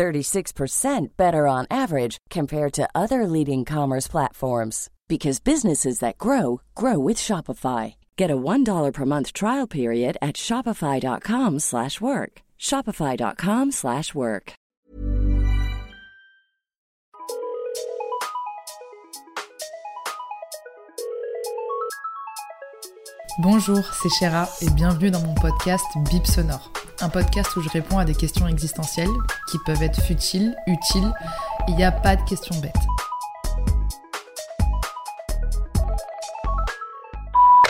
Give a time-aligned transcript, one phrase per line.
[0.00, 6.98] 36% better on average compared to other leading commerce platforms because businesses that grow grow
[6.98, 7.96] with Shopify.
[8.16, 12.32] Get a $1 per month trial period at shopify.com/work.
[12.58, 14.52] shopify.com/work.
[23.42, 26.79] Bonjour, c'est Chéra et bienvenue dans mon podcast Bip Sonore.
[27.02, 29.08] Un podcast où je réponds à des questions existentielles
[29.50, 31.10] qui peuvent être futiles, utiles.
[31.66, 32.74] Il n'y a pas de questions bêtes.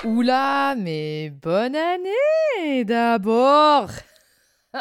[0.04, 3.90] Oula, mais bonne année d'abord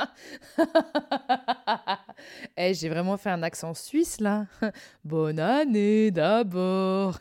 [2.57, 4.47] Eh, j'ai vraiment fait un accent suisse là.
[5.03, 7.19] Bonne année d'abord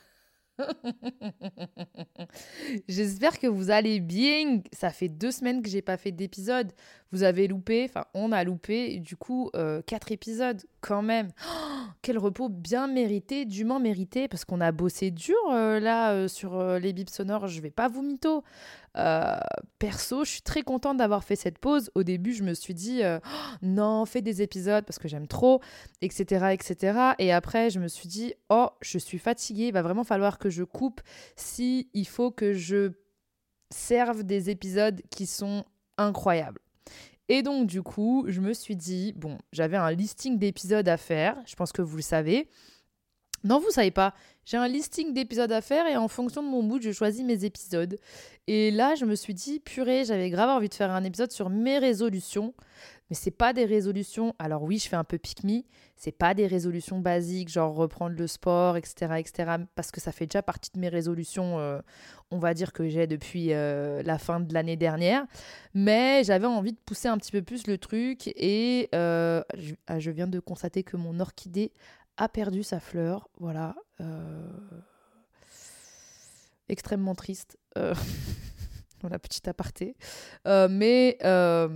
[2.89, 4.61] J'espère que vous allez bien.
[4.73, 6.73] Ça fait deux semaines que j'ai pas fait d'épisode.
[7.11, 11.31] Vous avez loupé, enfin on a loupé, du coup euh, quatre épisodes quand même.
[12.03, 16.63] quel repos bien mérité, dûment mérité, parce qu'on a bossé dur euh, là euh, sur
[16.79, 17.47] les bips sonores.
[17.47, 18.45] Je vais pas vous mytho.
[19.79, 21.91] perso, je suis très contente d'avoir fait cette pause.
[21.95, 23.01] Au début, je me suis dit
[23.63, 25.63] non, fais des épisodes parce que j'aime trop,
[26.03, 27.15] etc., etc.
[27.19, 29.69] Et après, je me suis dit oh, je suis fatiguée.
[29.69, 31.01] Il va vraiment falloir que je coupe
[31.37, 32.93] si il faut que je
[33.71, 35.65] serve des épisodes qui sont
[35.97, 36.61] incroyables.
[37.29, 41.37] Et donc, du coup, je me suis dit, bon, j'avais un listing d'épisodes à faire,
[41.47, 42.49] je pense que vous le savez.
[43.45, 44.15] Non, vous savez pas.
[44.45, 47.45] J'ai un listing d'épisodes à faire et en fonction de mon mood, je choisis mes
[47.45, 47.99] épisodes.
[48.47, 51.51] Et là, je me suis dit, purée, j'avais grave envie de faire un épisode sur
[51.51, 52.55] mes résolutions
[53.11, 54.35] mais c'est pas des résolutions.
[54.39, 55.63] Alors oui, je fais un peu pick me.
[55.97, 59.57] C'est pas des résolutions basiques, genre reprendre le sport, etc., etc.
[59.75, 61.59] Parce que ça fait déjà partie de mes résolutions.
[61.59, 61.81] Euh,
[62.31, 65.27] on va dire que j'ai depuis euh, la fin de l'année dernière.
[65.75, 69.43] Mais j'avais envie de pousser un petit peu plus le truc et euh,
[69.87, 71.73] ah, je, viens de constater que mon orchidée
[72.17, 73.29] a perdu sa fleur.
[73.39, 73.75] Voilà.
[76.69, 77.59] Extrêmement triste.
[79.01, 79.97] Voilà, petit aparté.
[80.47, 81.69] Euh, mais, euh,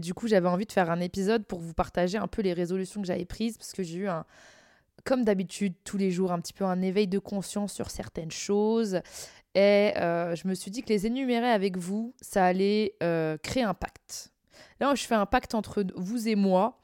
[0.00, 3.00] du coup, j'avais envie de faire un épisode pour vous partager un peu les résolutions
[3.00, 4.24] que j'avais prises, parce que j'ai eu un,
[5.04, 9.00] comme d'habitude, tous les jours, un petit peu un éveil de conscience sur certaines choses.
[9.54, 12.96] Et euh, je me suis dit que les énumérer avec vous, ça allait
[13.42, 14.32] créer un pacte.
[14.80, 16.80] Là, je fais un pacte entre vous et moi.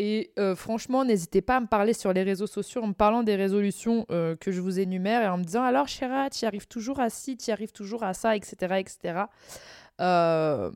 [0.00, 3.24] Et euh, franchement, n'hésitez pas à me parler sur les réseaux sociaux en me parlant
[3.24, 6.68] des résolutions euh, que je vous énumère et en me disant alors Chéra, tu arrives
[6.68, 8.76] toujours à ci, tu arrives toujours à ça, etc.
[8.78, 9.22] etc.
[10.00, 10.70] Euh,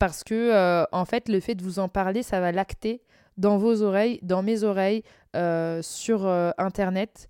[0.00, 3.02] parce que en fait, le fait de vous en parler, ça va lacter
[3.36, 5.04] dans vos oreilles, dans mes oreilles,
[5.80, 6.26] sur
[6.58, 7.28] Internet.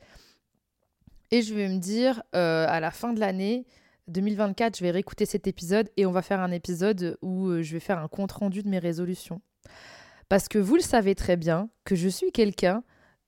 [1.30, 3.66] Et je vais me dire, à la fin de l'année,
[4.06, 7.80] 2024, je vais réécouter cet épisode et on va faire un épisode où je vais
[7.80, 9.42] faire un compte rendu de mes résolutions.
[10.28, 12.82] Parce que vous le savez très bien que je suis quelqu'un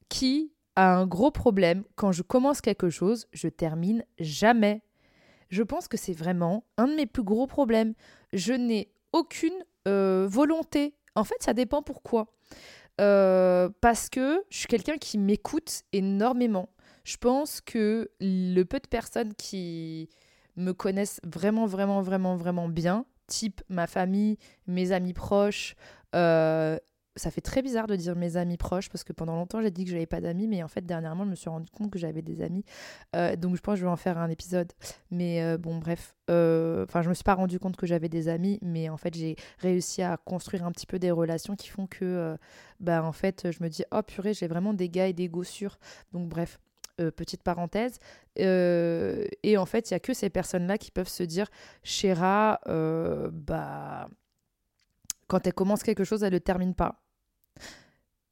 [0.08, 1.84] qui a un gros problème.
[1.94, 4.82] Quand je commence quelque chose, je termine jamais.
[5.48, 7.94] Je pense que c'est vraiment un de mes plus gros problèmes.
[8.32, 10.94] Je n'ai aucune euh, volonté.
[11.14, 12.32] En fait, ça dépend pourquoi.
[13.00, 16.68] Euh, parce que je suis quelqu'un qui m'écoute énormément.
[17.04, 20.10] Je pense que le peu de personnes qui
[20.56, 24.36] me connaissent vraiment, vraiment, vraiment, vraiment bien, type ma famille,
[24.66, 25.74] mes amis proches,
[26.14, 26.78] euh,
[27.20, 29.84] ça fait très bizarre de dire mes amis proches parce que pendant longtemps j'ai dit
[29.84, 32.22] que j'avais pas d'amis mais en fait dernièrement je me suis rendu compte que j'avais
[32.22, 32.64] des amis.
[33.14, 34.72] Euh, donc je pense que je vais en faire un épisode.
[35.10, 38.28] Mais euh, bon bref euh, enfin je me suis pas rendu compte que j'avais des
[38.28, 41.86] amis mais en fait j'ai réussi à construire un petit peu des relations qui font
[41.86, 42.36] que
[42.80, 45.78] bah en fait je me dis oh purée j'ai vraiment des gars et des gossures
[46.12, 46.58] donc bref
[47.16, 47.98] petite parenthèse.
[48.36, 51.46] et en fait, il y a que ces personnes-là qui peuvent se dire,
[51.82, 52.60] Chéra,
[53.32, 54.06] bah,
[55.28, 56.99] quand elle commence quelque chose, elle ne termine pas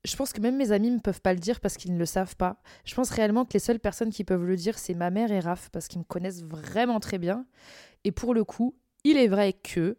[0.09, 2.07] je pense que même mes amis ne peuvent pas le dire parce qu'ils ne le
[2.07, 2.61] savent pas.
[2.85, 5.41] Je pense réellement que les seules personnes qui peuvent le dire, c'est ma mère et
[5.41, 7.47] Raph, parce qu'ils me connaissent vraiment très bien.
[8.05, 8.75] Et pour le coup,
[9.05, 9.99] il est vrai que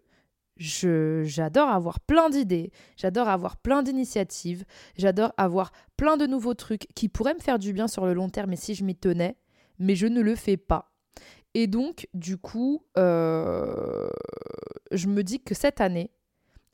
[0.58, 4.66] j'adore avoir plein d'idées, j'adore avoir plein d'initiatives,
[4.98, 8.30] j'adore avoir plein de nouveaux trucs qui pourraient me faire du bien sur le long
[8.30, 9.38] terme et si je m'y tenais,
[9.78, 10.92] mais je ne le fais pas.
[11.54, 14.10] Et donc, du coup, euh,
[14.92, 16.12] je me dis que cette année,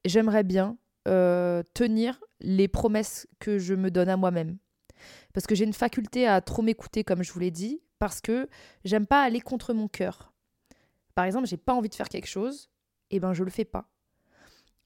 [0.03, 0.77] j'aimerais bien
[1.07, 4.57] euh, tenir les promesses que je me donne à moi-même.
[5.33, 8.47] parce que j'ai une faculté à trop m'écouter, comme je vous l'ai dit, parce que
[8.83, 10.33] j'aime pas aller contre mon cœur.
[11.13, 12.69] Par exemple, j'ai pas envie de faire quelque chose,
[13.11, 13.89] et eh ben je le fais pas.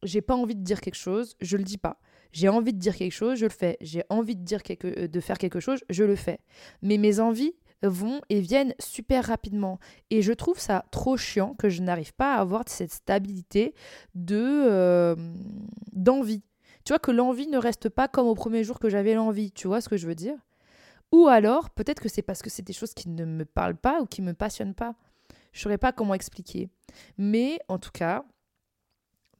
[0.04, 2.00] J'ai pas envie de dire quelque chose, je le dis pas.
[2.32, 3.78] J'ai envie de dire quelque chose, je le fais.
[3.82, 6.40] J'ai envie de dire quelque, euh, de faire quelque chose, je le fais.
[6.82, 9.80] Mais mes envies vont et viennent super rapidement.
[10.10, 13.74] Et je trouve ça trop chiant que je n'arrive pas à avoir cette stabilité
[14.16, 15.16] de euh,
[15.94, 16.44] d'envie.
[16.90, 19.52] Tu vois que l'envie ne reste pas comme au premier jour que j'avais l'envie.
[19.52, 20.34] Tu vois ce que je veux dire?
[21.12, 24.02] Ou alors, peut-être que c'est parce que c'est des choses qui ne me parlent pas
[24.02, 24.96] ou qui me passionnent pas.
[25.54, 26.68] Je ne saurais pas comment expliquer.
[27.20, 28.24] Mais en tout cas,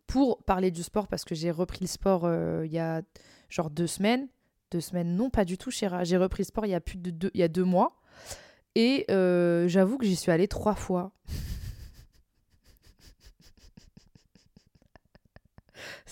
[0.06, 3.02] pour parler du sport, parce que j'ai repris le sport euh, il y a
[3.50, 4.28] genre deux semaines.
[4.70, 6.04] Deux semaines, non, pas du tout, Chéra.
[6.04, 8.00] J'ai repris le sport il y a plus de deux, il y a deux mois.
[8.76, 11.14] Et euh, j'avoue que j'y suis allée trois fois.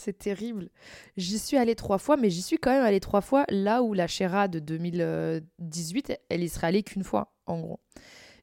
[0.07, 0.69] C'est terrible.
[1.18, 3.94] J'y suis allée trois fois, mais j'y suis quand même allée trois fois là où
[3.94, 7.81] la Chéra de 2018, elle y serait allée qu'une fois, en gros.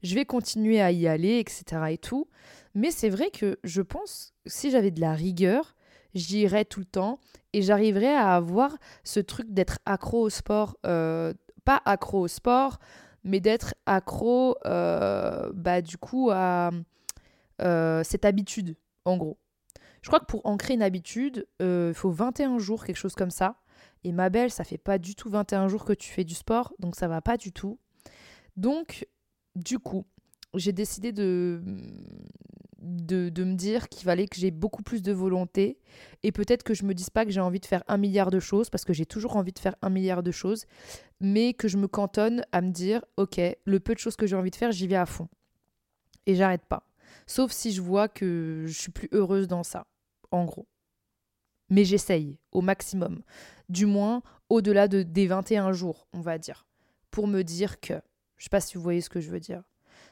[0.03, 1.65] Je vais continuer à y aller, etc.
[1.89, 2.29] et tout.
[2.75, 5.75] Mais c'est vrai que je pense, si j'avais de la rigueur,
[6.13, 7.19] j'irais tout le temps
[7.55, 10.77] et j'arriverais à avoir ce truc d'être accro au sport.
[10.85, 11.33] Euh,
[11.65, 12.79] pas accro au sport,
[13.23, 16.73] mais d'être accro, euh, bah, du coup, à
[17.63, 18.77] euh, cette habitude,
[19.07, 19.39] en gros.
[20.05, 23.57] Je crois que pour ancrer une habitude, il faut 21 jours, quelque chose comme ça.
[24.05, 26.75] Et ma belle, ça fait pas du tout 21 jours que tu fais du sport,
[26.79, 27.79] donc ça va pas du tout.
[28.59, 29.09] Donc,
[29.57, 30.05] du coup,
[30.53, 31.63] j'ai décidé de,
[32.81, 35.79] de, me dire qu'il fallait que j'ai beaucoup plus de volonté
[36.23, 38.41] et peut-être que je me dise pas que j'ai envie de faire un milliard de
[38.41, 40.67] choses parce que j'ai toujours envie de faire un milliard de choses,
[41.19, 44.37] mais que je me cantonne à me dire ok, le peu de choses que j'ai
[44.37, 45.29] envie de faire, j'y vais à fond
[46.27, 46.87] et j'arrête pas.
[47.27, 49.87] Sauf si je vois que je suis plus heureuse dans ça,
[50.43, 50.67] gros.
[51.71, 53.23] Mais j'essaye au maximum,
[53.69, 56.67] du moins au-delà de, des 21 jours, on va dire,
[57.13, 57.95] pour me dire que.
[58.37, 59.63] Je sais pas si vous voyez ce que je veux dire.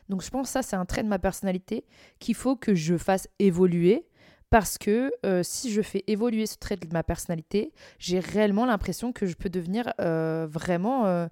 [0.08, 1.84] Donc je pense que ça, c'est un trait de ma personnalité
[2.20, 4.06] qu'il faut que je fasse évoluer.
[4.52, 9.10] Parce que euh, si je fais évoluer ce trait de ma personnalité, j'ai réellement l'impression
[9.10, 11.26] que je peux devenir euh, vraiment euh,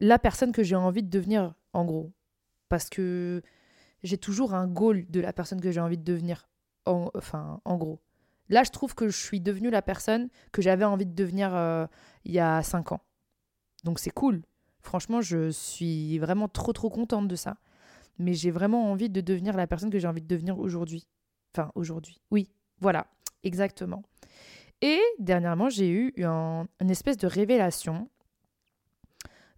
[0.00, 2.12] la personne que j'ai envie de devenir, en gros.
[2.68, 3.40] Parce que
[4.02, 6.50] j'ai toujours un goal de la personne que j'ai envie de devenir,
[6.88, 8.00] en, enfin, en gros.
[8.48, 11.50] Là, je trouve que je suis devenue la personne que j'avais envie de devenir
[12.24, 13.00] il y a cinq ans.
[13.84, 14.42] Donc c'est cool.
[14.80, 17.58] Franchement, je suis vraiment trop trop contente de ça
[18.18, 21.06] mais j'ai vraiment envie de devenir la personne que j'ai envie de devenir aujourd'hui.
[21.54, 22.20] Enfin, aujourd'hui.
[22.30, 22.50] Oui,
[22.80, 23.06] voilà,
[23.42, 24.02] exactement.
[24.82, 28.08] Et dernièrement, j'ai eu une espèce de révélation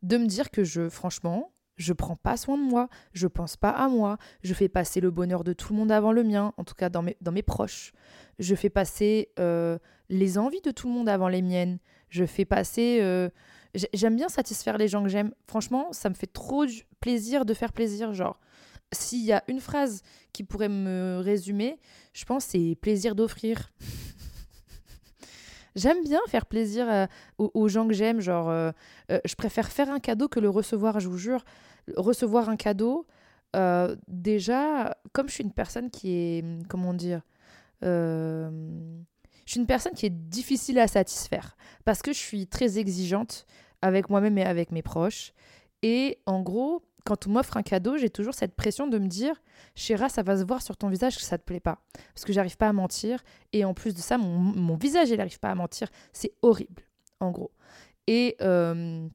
[0.03, 3.71] de me dire que je, franchement, je prends pas soin de moi, je pense pas
[3.71, 6.65] à moi, je fais passer le bonheur de tout le monde avant le mien, en
[6.65, 7.93] tout cas dans mes, dans mes proches.
[8.39, 9.79] Je fais passer euh,
[10.11, 11.79] les envies de tout le monde avant les miennes.
[12.11, 12.99] Je fais passer.
[13.01, 13.31] Euh,
[13.95, 15.33] j'aime bien satisfaire les gens que j'aime.
[15.47, 16.67] Franchement, ça me fait trop
[17.01, 18.13] plaisir de faire plaisir.
[18.13, 18.39] Genre,
[18.93, 20.03] s'il y a une phrase
[20.35, 21.79] qui pourrait me résumer,
[22.13, 23.73] je pense c'est plaisir d'offrir.
[25.77, 27.07] j'aime bien faire plaisir euh,
[27.39, 28.21] aux, gens que j'aime.
[28.21, 28.73] Genre,
[29.09, 31.43] je préfère faire un cadeau que le recevoir, je vous jure.
[31.97, 33.07] Recevoir un cadeau,
[34.09, 37.23] déjà, comme je suis une personne qui est, comment dire,
[37.83, 38.51] je
[39.47, 43.47] suis une personne qui est difficile à satisfaire parce que je suis très exigeante
[43.83, 45.33] avec moi-même et avec mes proches.
[45.83, 49.43] Et en gros, quand on m'offre un cadeau, j'ai toujours cette pression de me dire
[49.75, 51.83] Chéra, ça va se voir sur ton visage que ça te plaît pas.
[52.15, 53.23] Parce que j'arrive pas à mentir.
[53.53, 55.89] Et en plus de ça, mon, visage, il n'arrive pas à mentir.
[56.13, 56.83] C'est horrible,
[57.21, 57.51] en gros.
[58.07, 59.09] Et euh,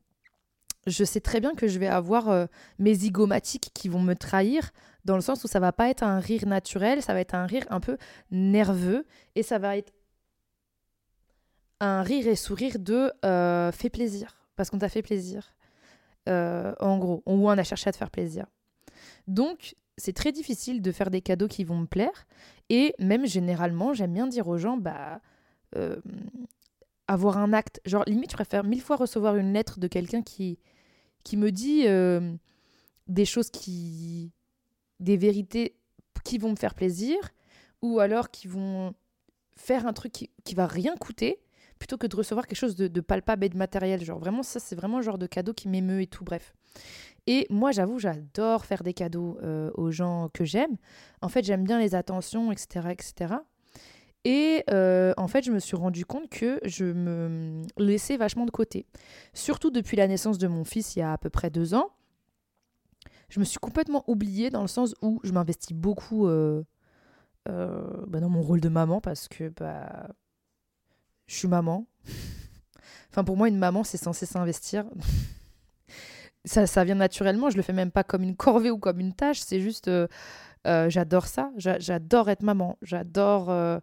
[0.87, 2.45] je sais très bien que je vais avoir euh,
[2.79, 4.71] mes zygomatiques qui vont me trahir,
[5.05, 7.45] dans le sens où ça va pas être un rire naturel, ça va être un
[7.45, 7.97] rire un peu
[8.31, 9.05] nerveux.
[9.35, 9.93] Et ça va être
[11.79, 14.35] un rire et sourire de euh, fait plaisir.
[14.55, 15.55] Parce qu'on t'a fait plaisir.
[16.27, 18.47] Euh, en gros, ou on a cherché à te faire plaisir.
[19.27, 22.25] Donc, c'est très difficile de faire des cadeaux qui vont me plaire.
[22.69, 25.21] Et même généralement, j'aime bien dire aux gens, bah,
[25.75, 25.97] euh,
[27.07, 27.79] avoir un acte.
[27.85, 30.57] Genre, limite, je préfère mille fois recevoir une lettre de quelqu'un qui,
[31.25, 32.34] qui me dit euh,
[33.08, 34.32] des choses qui.
[35.01, 35.75] des vérités
[36.24, 37.17] qui vont me faire plaisir,
[37.82, 38.94] ou alors qui vont
[39.58, 41.41] faire un truc qui, qui va rien coûter,
[41.77, 44.03] plutôt que de recevoir quelque chose de, palpable et de matériel.
[44.03, 46.53] Genre vraiment, ça, c'est vraiment le genre de cadeau qui m'émeut et tout, bref.
[47.27, 50.77] Et moi, j'avoue, j'adore faire des cadeaux euh, aux gens que j'aime.
[51.22, 53.36] En fait, j'aime bien les attentions, etc., etc.
[54.25, 58.51] Et euh, en fait, je me suis rendu compte que je me laissais vachement de
[58.51, 58.88] côté.
[59.34, 61.91] Surtout depuis la naissance de mon fils il y a à peu près deux ans.
[63.29, 66.63] Je me suis complètement oubliée dans le sens où je m'investis beaucoup euh,
[67.46, 70.08] bah, dans mon rôle de maman parce que bah,
[71.27, 71.86] je suis maman.
[73.12, 74.86] enfin, pour moi, une maman, c'est censé s'investir.
[76.46, 77.50] ça, ça vient naturellement.
[77.50, 79.39] Je le fais même pas comme une corvée ou comme une tâche.
[79.39, 80.08] C'est juste, euh,
[80.65, 81.51] euh, j'adore ça.
[81.58, 82.77] J'adore être maman.
[82.82, 83.50] J'adore.
[83.50, 83.79] Euh,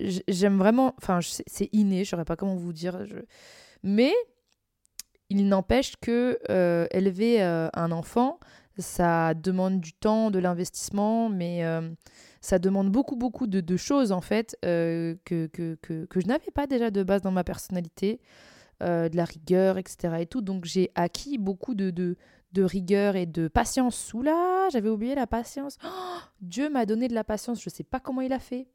[0.00, 0.94] j'aime vraiment.
[0.98, 2.04] Enfin, c'est inné.
[2.04, 2.98] Je saurais pas comment vous dire.
[3.82, 4.12] Mais
[5.30, 6.38] il n'empêche que
[6.94, 8.38] élever un enfant,
[8.78, 11.62] ça demande du temps, de l'investissement, mais
[12.40, 15.46] ça demande beaucoup, beaucoup de, choses, en fait, que, que,
[15.80, 18.20] que, que, je n'avais pas déjà de base dans ma personnalité.
[18.82, 20.16] Euh, de la rigueur, etc.
[20.20, 20.40] Et tout.
[20.40, 22.16] Donc j'ai acquis beaucoup de, de,
[22.52, 24.12] de, rigueur et de patience.
[24.12, 25.78] Oula, j'avais oublié la patience.
[25.84, 27.62] Oh, Dieu m'a donné de la patience.
[27.62, 28.66] Je ne sais pas comment il a fait.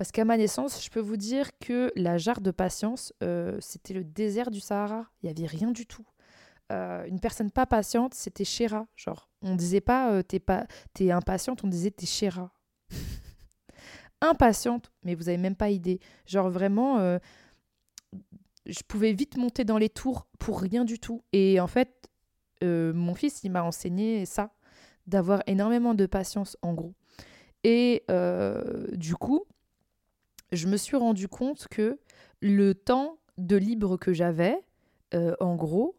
[0.00, 3.92] Parce qu'à ma naissance, je peux vous dire que la jarre de patience, euh, c'était
[3.92, 5.04] le désert du Sahara.
[5.22, 6.06] Il n'y avait rien du tout.
[6.72, 8.86] Euh, une personne pas patiente, c'était Chéra.
[8.96, 12.50] Genre, on disait pas t'es pas t'es impatiente, on disait t'es Chéra.
[14.22, 16.00] impatiente, mais vous avez même pas idée.
[16.24, 17.18] Genre vraiment,
[18.66, 21.22] je pouvais vite monter dans les tours pour rien du tout.
[21.34, 22.08] Et en fait,
[22.62, 24.54] euh, mon fils, il m'a enseigné ça,
[25.06, 26.94] d'avoir énormément de patience, en gros.
[27.64, 29.44] Et euh, du coup,
[30.52, 31.98] je me suis rendu compte que
[32.40, 34.58] le temps de libre que j'avais,
[35.14, 35.96] euh, en gros,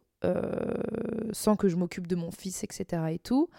[1.32, 3.02] sans que je m'occupe de mon fils, etc.
[3.10, 3.50] et tout,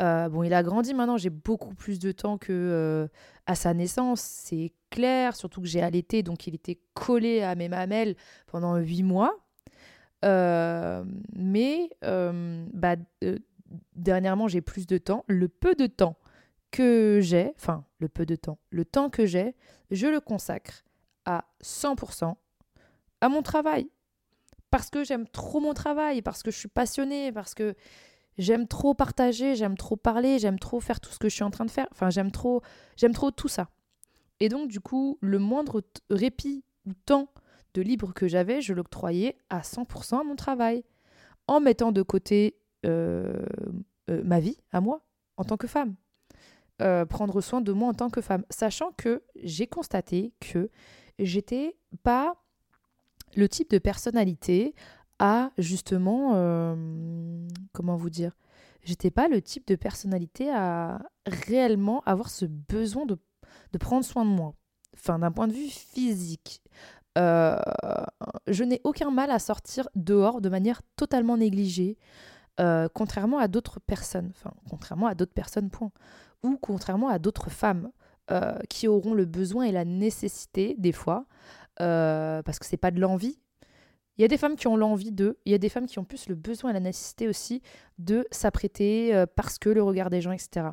[0.00, 3.08] euh, bon, il a grandi maintenant, j'ai beaucoup plus de temps que euh,
[3.46, 7.68] à sa naissance, c'est clair, surtout que j'ai allaité, donc il était collé à mes
[7.68, 8.14] mamelles
[8.46, 9.34] pendant huit mois.
[10.24, 12.96] Euh, mais bah,
[13.96, 15.24] dernièrement, j'ai plus de temps.
[15.26, 16.16] Le peu de temps
[16.70, 19.54] que j'ai, enfin, le peu de temps, le temps que j'ai,
[19.90, 20.84] je le consacre
[21.24, 22.34] à 100%
[23.20, 23.88] à mon travail.
[24.70, 27.74] Parce que j'aime trop mon travail, parce que je suis passionnée, parce que
[28.38, 31.50] J'aime trop partager, j'aime trop parler, j'aime trop faire tout ce que je suis en
[31.50, 31.88] train de faire.
[31.90, 32.62] Enfin, j'aime trop,
[32.96, 33.68] j'aime trop tout ça.
[34.38, 37.28] Et donc, du coup, le moindre répit ou temps
[37.74, 40.84] de libre que j'avais, je l'octroyais à 100% à mon travail,
[41.48, 43.44] en mettant de côté euh,
[44.08, 45.04] euh, ma vie à moi,
[45.36, 45.96] en tant que femme.
[46.80, 50.70] Euh, prendre soin de moi en tant que femme, sachant que j'ai constaté que
[51.18, 52.36] j'étais pas
[53.34, 54.76] le type de personnalité
[55.18, 58.36] à justement, euh, comment vous dire,
[58.84, 63.18] j'étais pas le type de personnalité à réellement avoir ce besoin de,
[63.72, 64.54] de prendre soin de moi.
[64.94, 66.62] Enfin, d'un point de vue physique.
[67.18, 67.58] Euh,
[68.46, 71.98] je n'ai aucun mal à sortir dehors de manière totalement négligée,
[72.94, 75.90] contrairement à d'autres personnes, enfin, contrairement à d'autres personnes, point,
[76.42, 77.90] ou contrairement à d'autres femmes
[78.68, 81.24] qui auront le besoin et la nécessité, des fois,
[81.78, 83.40] parce que c'est pas de l'envie,
[84.18, 85.98] il y a des femmes qui ont l'envie de, il y a des femmes qui
[85.98, 87.62] ont plus le besoin et la nécessité aussi
[87.98, 90.70] de s'apprêter euh, parce que le regard des gens, etc.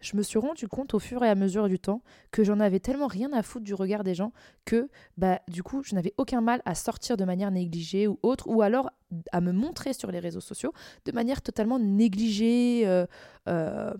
[0.00, 2.78] Je me suis rendu compte au fur et à mesure du temps que j'en avais
[2.78, 4.32] tellement rien à foutre du regard des gens
[4.64, 8.46] que bah du coup je n'avais aucun mal à sortir de manière négligée ou autre
[8.48, 8.90] ou alors
[9.32, 10.72] à me montrer sur les réseaux sociaux
[11.04, 13.06] de manière totalement négligée, euh,
[13.48, 13.92] euh,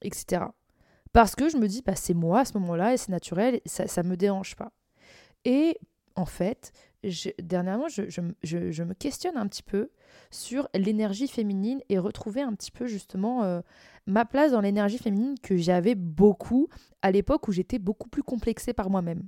[0.00, 0.44] etc.
[1.12, 3.86] Parce que je me dis bah c'est moi à ce moment-là et c'est naturel, ça
[3.86, 4.72] ça me dérange pas.
[5.44, 5.76] Et
[6.14, 6.72] en fait,
[7.40, 9.90] dernièrement, je, me questionne un petit peu
[10.30, 13.60] sur l'énergie féminine et retrouver un petit peu justement euh,
[14.06, 16.68] ma place dans l'énergie féminine que j'avais beaucoup
[17.02, 19.22] à l'époque où j'étais beaucoup plus complexée par moi-même.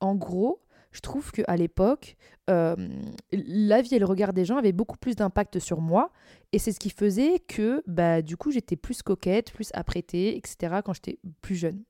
[0.00, 0.62] En gros,
[0.92, 2.16] je trouve qu'à l'époque,
[2.48, 2.74] euh,
[3.32, 6.10] la vie et le regard des gens avaient beaucoup plus d'impact sur moi.
[6.52, 10.80] Et c'est ce qui faisait que, bah, du coup, j'étais plus coquette, plus apprêtée, etc.
[10.84, 11.84] quand j'étais plus jeune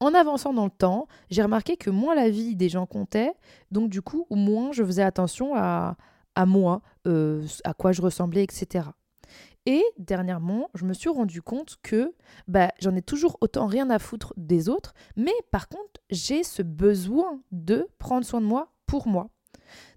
[0.00, 3.32] en avançant dans le temps, j'ai remarqué que moins la vie des gens comptait,
[3.70, 5.96] donc du coup, moins je faisais attention à,
[6.34, 8.86] à moi, euh, à quoi je ressemblais, etc.
[9.64, 12.14] Et dernièrement, je me suis rendu compte que
[12.48, 16.62] bah, j'en ai toujours autant rien à foutre des autres, mais par contre, j'ai ce
[16.62, 19.30] besoin de prendre soin de moi pour moi.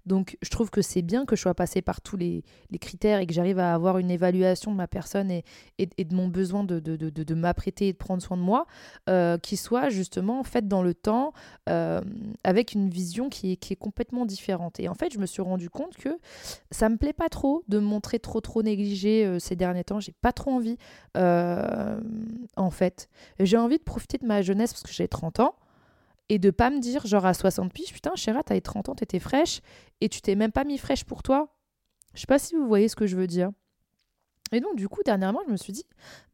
[0.06, 2.44] Donc je trouve que c'est bien que je sois passée par tous les,
[2.80, 5.44] critères et que j'arrive à avoir une évaluation de ma personne et,
[5.78, 8.66] de mon besoin de, m'apprêter et de prendre soin de moi,
[9.08, 11.32] euh, qui soit justement faite dans le temps
[11.68, 12.00] euh,
[12.44, 14.80] avec une vision qui est, complètement différente.
[14.80, 16.18] Et en fait, je me suis rendu compte que
[16.70, 20.00] ça me plaît pas trop de me montrer trop trop négligée euh, ces derniers temps.
[20.00, 20.76] J'ai pas trop envie,
[21.14, 23.08] en fait.
[23.40, 25.54] J'ai envie de profiter de ma jeunesse parce que j'ai 30 ans
[26.28, 29.18] et de pas me dire, genre à 60 piges, putain, Chéra, t'avais 30 ans, t'étais
[29.18, 29.60] fraîche,
[30.00, 31.56] et tu t'es même pas mis fraîche pour toi.
[32.14, 33.50] Je sais pas si vous voyez ce que je veux dire.
[34.52, 35.84] Et donc, du coup, dernièrement, je me suis dit,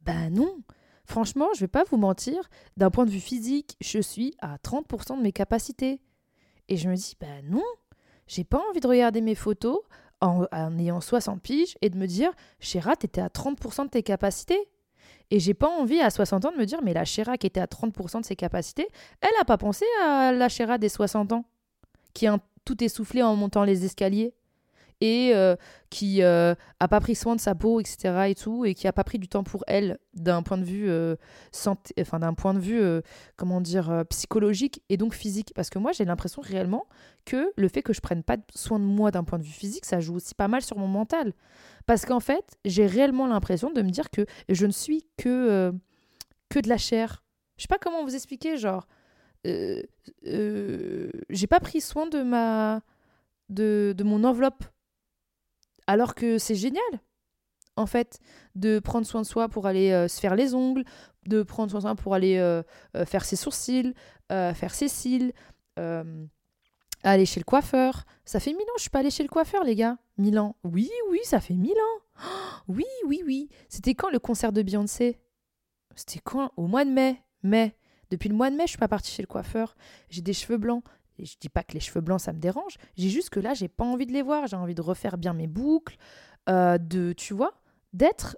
[0.02, 0.62] bah non,
[1.04, 5.18] franchement, je vais pas vous mentir, d'un point de vue physique, je suis à 30%
[5.18, 6.00] de mes capacités.
[6.68, 7.64] Et je me dis, bah non,
[8.26, 9.80] j'ai pas envie de regarder mes photos
[10.20, 14.02] en, en ayant 60 piges et de me dire, Chéra, t'étais à 30% de tes
[14.02, 14.70] capacités.
[15.32, 17.58] Et j'ai pas envie à 60 ans de me dire, mais la Chéra qui était
[17.58, 18.86] à 30% de ses capacités,
[19.22, 21.46] elle a pas pensé à la Chéra des 60 ans,
[22.12, 24.34] qui a tout essoufflé en montant les escaliers?
[25.02, 25.56] Et euh,
[25.90, 28.26] qui euh, a pas pris soin de sa peau, etc.
[28.28, 30.88] et tout, et qui a pas pris du temps pour elle d'un point de vue
[30.88, 31.16] euh,
[31.50, 32.80] santé, enfin d'un point de vue
[33.36, 35.52] comment dire psychologique et donc physique.
[35.56, 36.86] Parce que moi j'ai l'impression réellement
[37.24, 39.84] que le fait que je prenne pas soin de moi d'un point de vue physique,
[39.84, 41.32] ça joue aussi pas mal sur mon mental.
[41.84, 45.72] Parce qu'en fait j'ai réellement l'impression de me dire que je ne suis que
[46.48, 47.24] que de la chair.
[47.56, 48.86] Je sais pas comment vous expliquer, genre
[49.44, 49.86] j'ai
[51.48, 52.82] pas pris soin de ma
[53.52, 54.64] de, de mon enveloppe
[55.86, 56.82] alors que c'est génial,
[57.76, 58.20] en fait,
[58.54, 60.84] de prendre soin de soi pour aller euh, se faire les ongles,
[61.26, 62.62] de prendre soin pour aller euh,
[62.96, 63.94] euh, faire ses sourcils,
[64.30, 65.32] faire ses cils,
[65.76, 68.04] aller chez le coiffeur.
[68.24, 69.98] Ça fait mille ans, je suis pas allée chez le coiffeur, les gars.
[70.16, 70.56] Mille ans.
[70.64, 72.22] Oui, oui, ça fait mille ans.
[72.68, 73.50] oui, oui, oui.
[73.68, 75.18] C'était quand le concert de Beyoncé?
[75.94, 76.50] C'était quand?
[76.56, 77.22] Au mois de mai.
[77.42, 77.76] Mai.
[78.10, 79.76] Depuis le mois de mai, je suis pas partie chez le coiffeur.
[80.08, 80.84] J'ai des cheveux blancs.
[81.22, 83.54] Et je dis pas que les cheveux blancs ça me dérange, j'ai juste que là
[83.54, 85.96] j'ai pas envie de les voir, j'ai envie de refaire bien mes boucles,
[86.48, 87.54] euh, de tu vois,
[87.92, 88.36] d'être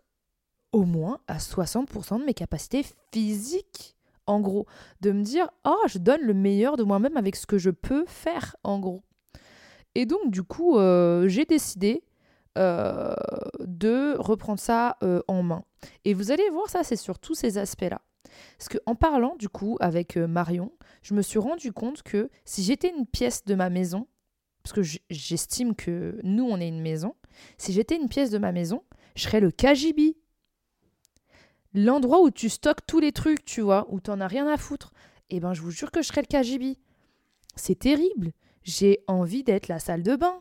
[0.73, 4.67] au moins à 60% de mes capacités physiques, en gros,
[5.01, 8.05] de me dire oh je donne le meilleur de moi-même avec ce que je peux
[8.07, 9.03] faire, en gros.
[9.95, 12.05] Et donc du coup euh, j'ai décidé
[12.59, 13.15] euh,
[13.61, 15.65] de reprendre ça en main.
[16.05, 18.03] Et vous allez voir ça, c'est sur tous ces aspects-là.
[18.59, 22.91] Parce qu'en parlant du coup avec Marion, je me suis rendu compte que si j'étais
[22.91, 24.07] une pièce de ma maison,
[24.65, 27.15] parce que j'estime que nous, on est une maison,
[27.59, 28.83] si j'étais une pièce de ma maison,
[29.15, 30.17] je serais le KGB.
[31.75, 34.93] L'endroit où tu stockes tous les trucs, tu vois, où t'en as rien à foutre.
[35.29, 36.79] Eh ben, je vous jure que je serais le KGB.
[37.57, 38.33] C'est terrible.
[38.63, 40.41] J'ai envie d'être la salle de bain,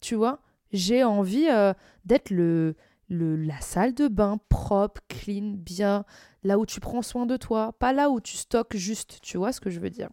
[0.00, 0.40] tu vois.
[0.72, 2.74] J'ai envie euh, d'être le,
[3.10, 6.04] la salle de bain propre, clean, bien,
[6.42, 9.52] là où tu prends soin de toi, pas là où tu stockes juste, tu vois
[9.52, 10.08] ce que je veux dire.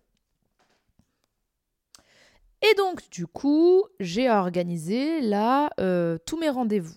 [2.62, 6.96] Et donc, du coup, j'ai organisé là euh, tous mes rendez-vous.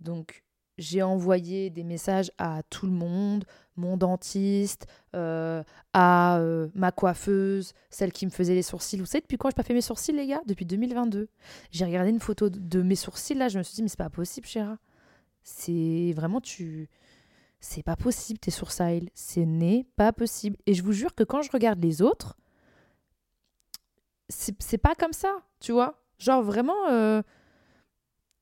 [0.00, 0.44] Donc,
[0.78, 3.44] j'ai envoyé des messages à tout le monde,
[3.76, 5.62] mon dentiste, euh,
[5.92, 8.98] à euh, ma coiffeuse, celle qui me faisait les sourcils.
[8.98, 10.42] Vous savez, depuis quand je n'ai pas fait mes sourcils, les gars?
[10.46, 11.28] Depuis 2022.
[11.70, 14.10] J'ai regardé une photo de mes sourcils, là, je me suis dit, mais c'est pas
[14.10, 14.78] possible, chéra.
[15.42, 16.88] C'est vraiment, tu.
[17.64, 19.10] C'est pas possible tes sourcils.
[19.14, 20.58] Ce n'est pas possible.
[20.66, 22.36] Et je vous jure que quand je regarde les autres,
[24.28, 25.98] c'est pas comme ça, tu vois.
[26.18, 27.22] Genre vraiment, euh,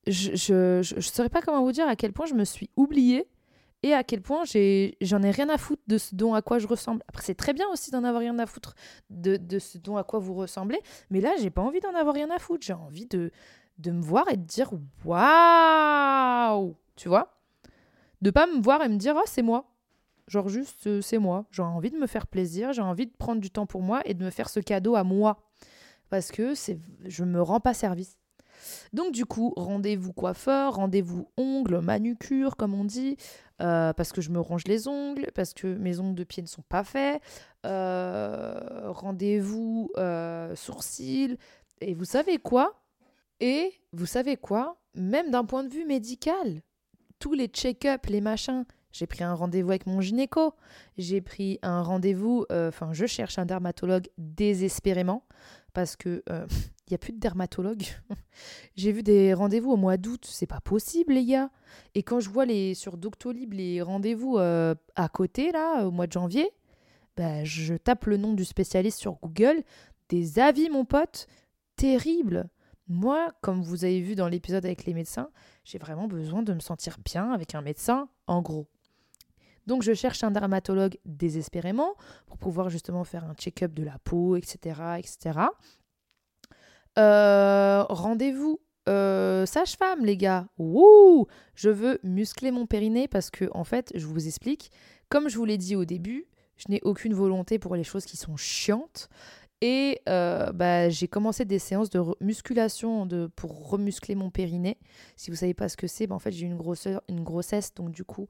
[0.08, 3.28] je, je, je, saurais pas comment vous dire à quel point je me suis oubliée
[3.84, 6.66] et à quel point j'en ai, rien à foutre de ce dont à quoi je
[6.66, 7.04] ressemble.
[7.06, 8.74] Après, c'est très bien aussi d'en avoir rien à foutre
[9.08, 10.80] de, de ce dont à quoi vous ressemblez,
[11.10, 12.66] mais là, j'ai pas envie d'en avoir rien à foutre.
[12.66, 13.30] J'ai envie de,
[13.78, 14.72] de me voir et de dire
[15.04, 17.41] waouh tu vois
[18.22, 19.66] De pas me voir et me dire, oh, c'est moi.
[20.28, 21.44] Genre juste, euh, c'est moi.
[21.50, 24.14] J'ai envie de me faire plaisir, j'ai envie de prendre du temps pour moi et
[24.14, 25.42] de me faire ce cadeau à moi.
[26.08, 28.16] Parce que c'est, je me rends pas service.
[28.92, 33.16] Donc du coup, rendez-vous coiffeur, rendez-vous ongles, manucure, comme on dit,
[33.60, 36.48] euh, parce que je me range les ongles, parce que mes ongles de pied ne
[36.48, 37.20] sont pas faits,
[37.66, 38.54] euh,
[38.92, 39.90] rendez-vous
[40.54, 41.36] sourcils,
[41.80, 42.84] et vous savez quoi?
[43.40, 44.76] Et vous savez quoi?
[44.94, 46.62] Même d'un point de vue médical,
[47.22, 48.64] tous les check-up, les machins.
[48.90, 50.54] J'ai pris un rendez-vous avec mon gynéco.
[50.98, 55.24] J'ai pris un rendez-vous, euh, enfin, je cherche un dermatologue désespérément
[55.72, 56.46] parce que il euh,
[56.90, 57.84] y a plus de dermatologue.
[58.76, 61.50] J'ai vu des rendez-vous au mois d'août, c'est pas possible, les gars.
[61.94, 66.08] Et quand je vois les sur Doctolib les rendez-vous euh, à côté là, au mois
[66.08, 66.50] de janvier,
[67.16, 69.62] bah, je tape le nom du spécialiste sur Google.
[70.08, 71.28] Des avis, mon pote,
[71.76, 72.48] terrible.
[72.88, 75.30] Moi, comme vous avez vu dans l'épisode avec les médecins,
[75.64, 78.66] j'ai vraiment besoin de me sentir bien avec un médecin, en gros.
[79.66, 81.94] Donc je cherche un dermatologue désespérément
[82.26, 84.80] pour pouvoir justement faire un check-up de la peau, etc.
[84.98, 85.38] etc.
[86.98, 90.48] Euh, rendez-vous euh, sage-femme, les gars.
[90.58, 94.70] Wouh Je veux muscler mon périnée parce que, en fait, je vous explique,
[95.08, 98.16] comme je vous l'ai dit au début, je n'ai aucune volonté pour les choses qui
[98.16, 99.08] sont chiantes.
[99.64, 104.76] Et euh, bah, j'ai commencé des séances de musculation pour remuscler mon périnée.
[105.14, 108.02] Si vous savez pas ce que c'est, bah, en fait j'ai une, grossesse, donc du
[108.02, 108.26] coup,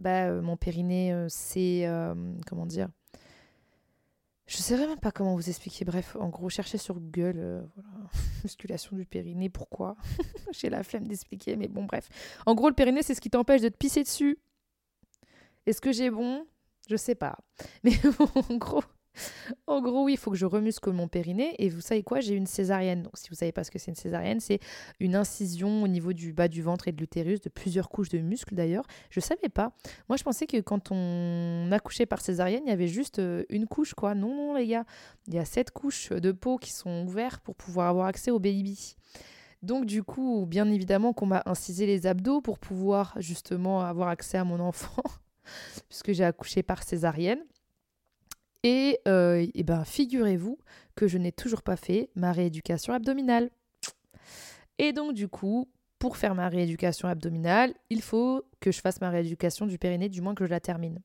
[0.00, 1.88] bah, euh, mon périnée, euh, c'est...
[2.48, 2.88] comment dire?
[4.48, 5.84] Je ne sais même pas comment vous expliquer.
[5.84, 7.64] Bref, en gros, cherchez sur Google,
[8.42, 9.96] musculation du périnée, pourquoi?
[10.52, 12.08] J'ai la flemme d'expliquer, mais bon, bref.
[12.46, 14.40] En gros, le périnée, c'est ce qui t'empêche de te pisser dessus.
[15.66, 16.44] Est-ce que j'ai bon?
[16.90, 17.38] Je sais pas.
[17.84, 17.92] Mais
[18.50, 18.82] en gros
[19.66, 21.54] en gros, oui, il faut que je remuscle mon périnée.
[21.58, 22.20] Et vous savez quoi?
[22.20, 23.02] J'ai une césarienne.
[23.02, 24.60] Donc, si vous savez pas ce que c'est une césarienne, c'est
[25.00, 28.18] une incision au niveau du bas du ventre et de l'utérus, de plusieurs couches de
[28.18, 28.86] muscles d'ailleurs.
[29.10, 29.72] Je savais pas.
[30.08, 33.66] Moi, je pensais que quand on accouchait par césarienne, il y avait juste euh, une
[33.66, 34.14] couche, quoi.
[34.14, 34.84] Non, non, les gars.
[35.28, 38.38] Il y a sept couches de peau qui sont ouvertes pour pouvoir avoir accès au
[38.38, 38.96] baby.
[39.64, 44.36] Donc du coup, bien évidemment qu'on m'a incisé les abdos pour pouvoir justement avoir accès
[44.36, 45.02] à mon enfant,
[45.88, 47.42] puisque j'ai accouché par césarienne.
[48.64, 50.58] Et, euh, ben, figurez-vous
[50.96, 53.50] que je n'ai toujours pas fait ma rééducation abdominale.
[54.78, 55.68] Et donc du coup,
[56.04, 60.20] pour faire ma rééducation abdominale, il faut que je fasse ma rééducation du périnée, du
[60.20, 60.98] moins que je la termine.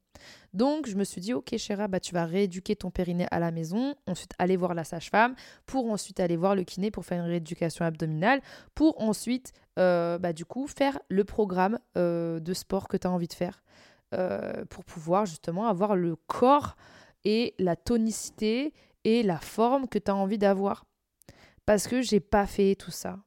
[0.54, 3.52] Donc, je me suis dit, ok, Chéra, bah, tu vas rééduquer ton périnée à la
[3.52, 7.30] maison, ensuite aller voir la sage-femme, pour ensuite aller voir le kiné pour faire une
[7.30, 8.41] rééducation abdominale,
[8.76, 13.12] pour ensuite, euh, bah, du coup, faire le programme euh, de sport que tu as
[13.12, 13.63] envie de faire,
[14.13, 16.76] euh, pour pouvoir justement avoir le corps
[17.25, 20.86] et la tonicité et la forme que tu as envie d'avoir.
[21.65, 23.19] Parce que j'ai pas fait tout ça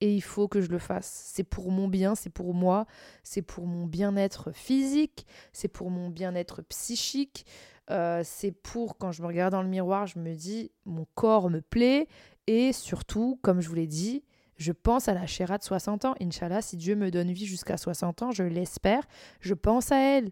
[0.00, 1.30] et il faut que je le fasse.
[1.32, 2.86] C'est pour mon bien, c'est pour moi,
[3.22, 7.46] c'est pour mon bien-être physique, c'est pour mon bien-être psychique,
[7.90, 11.50] euh, c'est pour quand je me regarde dans le miroir, je me dis mon corps
[11.50, 12.08] me plaît
[12.46, 14.24] et surtout, comme je vous l'ai dit,
[14.56, 16.14] je pense à la Chéra de 60 ans.
[16.20, 19.02] Inch'Allah, si Dieu me donne vie jusqu'à 60 ans, je l'espère,
[19.40, 20.30] je pense à elle.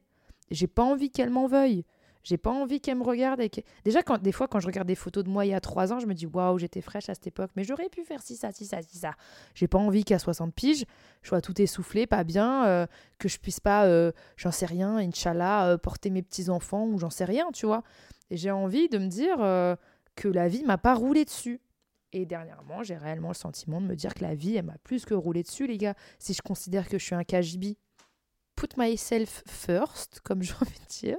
[0.51, 1.85] J'ai pas envie qu'elle m'en veuille.
[2.25, 3.41] J'ai pas envie qu'elle me regarde.
[3.41, 3.51] Et
[3.85, 6.01] Déjà, des fois, quand je regarde des photos de moi il y a trois ans,
[6.01, 8.51] je me dis waouh, j'étais fraîche à cette époque, mais j'aurais pu faire ci, ça,
[8.51, 9.13] ci, ça, ci, ça.
[9.55, 10.87] J'ai pas envie qu'à 60 piges,
[11.23, 12.87] je sois tout essoufflé, pas bien, euh,
[13.19, 17.11] que je puisse pas, euh, j'en sais rien, Inch'Allah, euh, porter mes petits-enfants ou j'en
[17.11, 17.83] sais rien, tu vois.
[18.31, 19.37] Et j'ai envie de me dire
[20.17, 21.61] que la vie m'a pas roulé dessus.
[22.13, 25.05] Et dernièrement, j'ai réellement le sentiment de me dire que la vie, elle m'a plus
[25.05, 25.95] que roulé dessus, les gars.
[26.19, 27.77] Si je considère que je suis un KGB,
[28.57, 31.19] put myself first, comme j'ai envie de dire.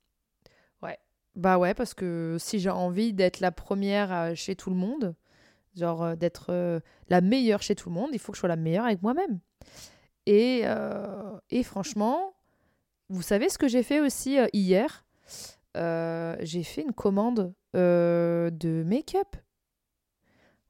[1.35, 5.15] Bah ouais, parce que si j'ai envie d'être la première euh, chez tout le monde,
[5.75, 8.49] genre euh, d'être euh, la meilleure chez tout le monde, il faut que je sois
[8.49, 9.39] la meilleure avec moi-même.
[10.27, 10.63] Et,
[11.49, 12.35] et franchement,
[13.09, 15.03] vous savez ce que j'ai fait aussi hier?
[15.75, 19.35] J'ai fait une commande de make-up.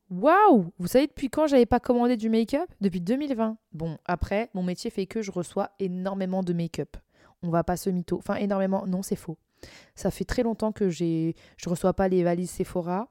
[0.10, 2.70] Waouh Vous savez depuis quand j'avais pas commandé du make-up?
[2.80, 3.58] Depuis 2020.
[3.74, 6.96] Bon, après, mon métier fait que je reçois énormément de make-up.
[7.44, 8.18] On va pas se mytho.
[8.20, 8.88] Enfin, énormément.
[8.88, 9.38] Non, c'est faux.
[9.96, 13.08] Ça fait très longtemps que j'ai, je reçois pas les valises Sephora.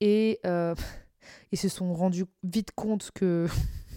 [0.00, 0.74] Et euh,
[1.52, 3.46] ils se sont rendus vite compte que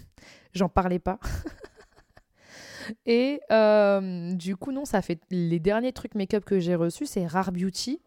[0.52, 1.18] j'en parlais pas.
[3.06, 7.26] Et euh, du coup, non, ça fait les derniers trucs make-up que j'ai reçus, c'est
[7.26, 8.02] Rare Beauty.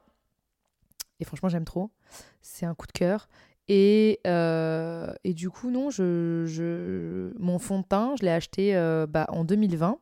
[1.19, 1.89] Et franchement, j'aime trop.
[2.43, 3.27] C'est un coup de cœur.
[3.67, 8.73] Et, euh, et du coup, non, je, je, mon fond de teint, je l'ai acheté
[9.10, 9.99] bah, en 2020.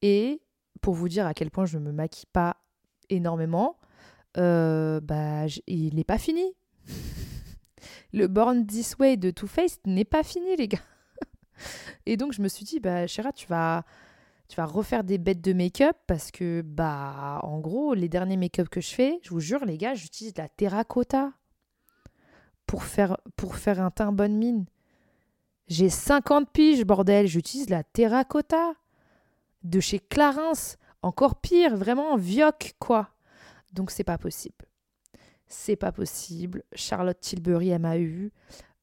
[0.00, 0.40] Et
[0.80, 2.56] pour vous dire à quel point je ne me maquille pas
[3.10, 3.76] énormément,
[4.36, 6.54] euh, bah, il n'est pas fini.
[8.12, 10.78] Le Born This Way de Too Faced n'est pas fini, les gars.
[12.06, 13.84] Et donc, je me suis dit, bah, Chéra, tu vas,
[14.48, 18.68] tu vas refaire des bêtes de make-up parce que, bah, en gros, les derniers make-up
[18.68, 21.32] que je fais, je vous jure, les gars, j'utilise de la terracotta
[22.66, 24.66] pour faire, pour faire un teint bonne mine.
[25.68, 28.72] J'ai 50 piges, bordel, j'utilise la terracotta
[29.64, 30.76] de chez Clarins.
[31.02, 33.10] Encore pire, vraiment vioc, quoi.
[33.72, 34.66] Donc, c'est pas possible.
[35.46, 36.64] C'est pas possible.
[36.74, 38.32] Charlotte Tilbury, elle m'a eu.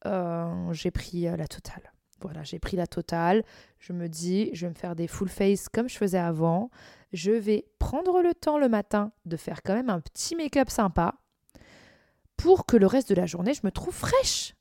[0.06, 1.92] Euh, j'ai pris euh, la totale.
[2.22, 3.44] Voilà, j'ai pris la totale.
[3.80, 6.70] Je me dis, je vais me faire des full face comme je faisais avant.
[7.14, 11.16] Je vais prendre le temps le matin de faire quand même un petit make-up sympa
[12.38, 14.56] pour que le reste de la journée, je me trouve fraîche.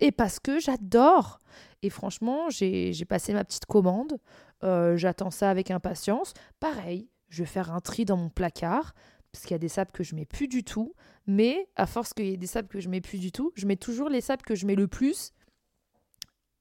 [0.00, 1.40] Et parce que j'adore.
[1.82, 4.18] Et franchement, j'ai passé ma petite commande.
[4.64, 6.32] Euh, J'attends ça avec impatience.
[6.60, 8.94] Pareil, je vais faire un tri dans mon placard
[9.32, 10.94] parce qu'il y a des sapes que je mets plus du tout.
[11.26, 13.66] Mais à force qu'il y ait des sapes que je mets plus du tout, je
[13.66, 15.32] mets toujours les sapes que je mets le plus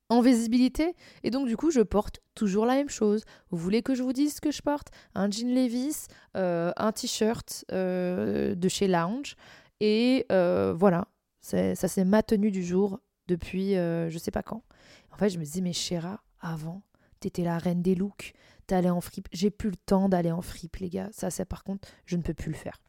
[0.09, 0.95] en visibilité.
[1.23, 3.23] Et donc, du coup, je porte toujours la même chose.
[3.49, 4.89] Vous voulez que je vous dise ce que je porte?
[5.15, 9.35] Un jean Levis, euh, un t-shirt euh, de chez Lounge.
[9.79, 11.07] Et voilà,
[11.41, 14.63] ça c'est ma tenue du jour depuis je sais pas quand.
[15.11, 16.81] En fait, je me dis, mais Chéra, avant,
[17.25, 18.33] t'étais la reine des looks.
[18.67, 19.27] T'allais en fripe.
[19.31, 21.09] J'ai plus le temps d'aller en fripe, les gars.
[21.11, 22.81] Ça, c'est par contre, je ne peux plus le faire.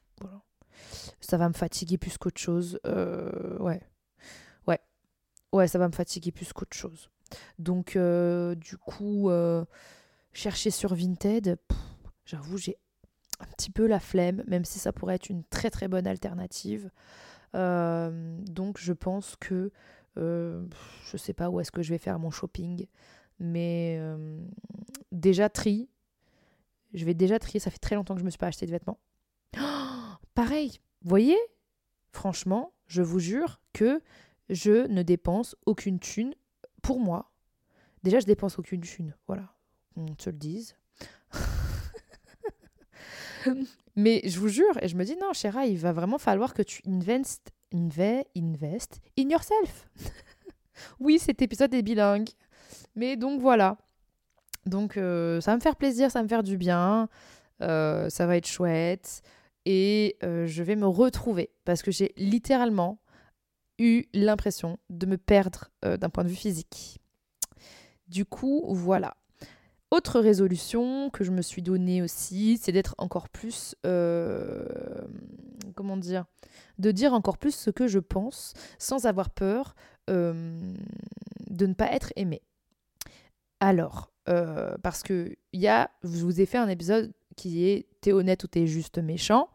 [1.21, 2.79] Ça va me fatiguer plus qu'autre chose.
[2.87, 3.83] Euh, ouais.
[4.67, 4.81] Ouais.
[5.53, 7.09] Ouais, ça va me fatiguer plus qu'autre chose.
[7.59, 9.65] Donc, euh, du coup, euh,
[10.33, 11.59] chercher sur Vinted,
[12.27, 12.77] J'avoue, j'ai
[13.39, 16.91] un petit peu la flemme, même si ça pourrait être une très très bonne alternative.
[17.55, 19.71] Donc je pense que
[20.19, 20.65] euh,
[21.11, 22.87] je sais pas où est-ce que je vais faire mon shopping,
[23.39, 24.39] mais euh,
[25.13, 25.89] déjà tri.
[26.95, 28.71] Je vais déjà trier, ça fait très longtemps que je me suis pas acheté de
[28.71, 28.99] vêtements.
[30.35, 31.39] pareil, vous voyez?
[32.13, 34.01] Franchement, je vous jure que
[34.49, 36.35] je ne dépense aucune thune
[36.83, 37.31] pour moi.
[38.03, 39.55] Déjà, je dépense aucune thune, voilà,
[39.97, 40.77] on se le dise.
[43.97, 46.63] Mais je vous jure, et je me dis, non, Chéra, il va vraiment falloir que
[46.63, 49.89] tu invest, invest in yourself.
[51.01, 52.29] oui, cet épisode est bilingue.
[52.97, 53.77] Mais donc voilà.
[54.65, 57.09] Donc euh, ça va me faire plaisir, ça va me faire du bien.
[57.63, 59.23] Euh, ça va être chouette.
[59.65, 62.99] Et euh, je vais me retrouver parce que j'ai littéralement
[63.79, 66.99] eu l'impression de me perdre d'un point de vue physique.
[68.09, 69.17] Du coup, voilà.
[69.91, 73.75] Autre résolution que je me suis donnée aussi, c'est d'être encore plus,
[75.75, 76.25] comment dire,
[76.79, 79.75] de dire encore plus ce que je pense sans avoir peur
[80.09, 82.41] de ne pas être aimé.
[83.61, 88.13] Alors, euh, parce que y a, je vous ai fait un épisode qui est t'es
[88.13, 89.49] honnête ou t'es juste méchant.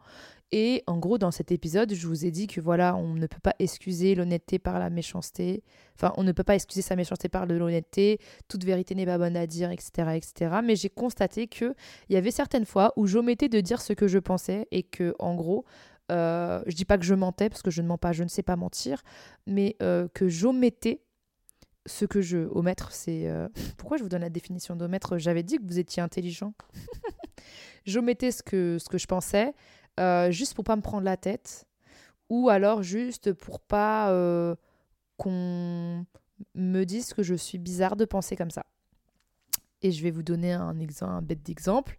[0.54, 3.40] Et en gros, dans cet épisode, je vous ai dit que voilà, on ne peut
[3.42, 5.64] pas excuser l'honnêteté par la méchanceté.
[5.94, 8.18] Enfin, on ne peut pas excuser sa méchanceté par l'honnêteté.
[8.48, 10.60] Toute vérité n'est pas bonne à dire, etc., etc.
[10.62, 11.74] Mais j'ai constaté que
[12.10, 15.14] il y avait certaines fois où j'omettais de dire ce que je pensais et que,
[15.18, 15.64] en gros,
[16.10, 18.28] euh, je dis pas que je mentais parce que je ne mens pas, je ne
[18.28, 19.02] sais pas mentir,
[19.46, 21.00] mais euh, que j'omettais
[21.86, 25.18] ce que je omettre, c'est euh, pourquoi je vous donne la définition d'omettre.
[25.18, 26.54] J'avais dit que vous étiez intelligent.
[27.86, 29.54] j'omettais ce que ce que je pensais
[30.00, 31.66] euh, juste pour pas me prendre la tête,
[32.30, 34.54] ou alors juste pour pas euh,
[35.16, 36.06] qu'on
[36.54, 38.64] me dise que je suis bizarre de penser comme ça.
[39.82, 41.98] Et je vais vous donner un, un bête d'exemple.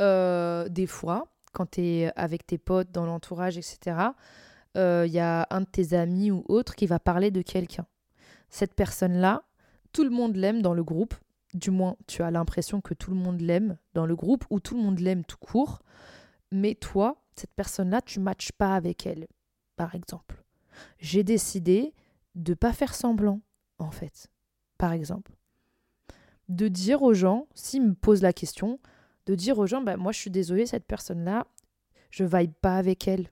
[0.00, 3.96] Des fois, quand tu es avec tes potes dans l'entourage, etc.,
[4.74, 7.86] il y a un de tes amis ou autre qui va parler de quelqu'un.
[8.50, 9.44] Cette personne-là,
[9.92, 11.14] tout le monde l'aime dans le groupe.
[11.54, 14.76] Du moins, tu as l'impression que tout le monde l'aime dans le groupe ou tout
[14.76, 15.80] le monde l'aime tout court.
[16.52, 19.26] Mais toi, cette personne-là, tu matches pas avec elle,
[19.76, 20.44] par exemple.
[20.98, 21.94] J'ai décidé
[22.34, 23.40] de pas faire semblant,
[23.78, 24.28] en fait,
[24.78, 25.32] par exemple.
[26.48, 28.80] De dire aux gens, s'ils me posent la question,
[29.26, 31.46] de dire aux gens, bah, moi je suis désolée, cette personne-là,
[32.10, 33.30] je vibe pas avec elle.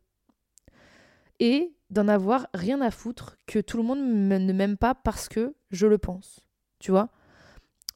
[1.41, 5.55] Et d'en avoir rien à foutre que tout le monde ne m'aime pas parce que
[5.71, 6.41] je le pense.
[6.79, 7.09] Tu vois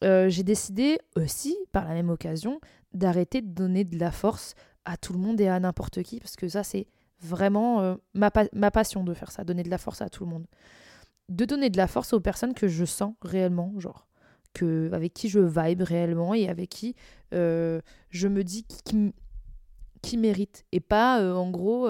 [0.02, 2.60] euh, J'ai décidé aussi, par la même occasion,
[2.94, 6.36] d'arrêter de donner de la force à tout le monde et à n'importe qui, parce
[6.36, 6.86] que ça, c'est
[7.20, 10.30] vraiment euh, ma, ma, passion de faire ça, donner de la force à tout le
[10.30, 10.46] monde.
[11.28, 14.08] De donner de la force aux personnes que je sens réellement, genre,
[14.54, 16.96] que, avec qui je vibe réellement et avec qui
[17.32, 19.12] euh, je me dis qui,
[20.02, 20.64] qui, mérite.
[20.72, 21.88] Et pas, en gros,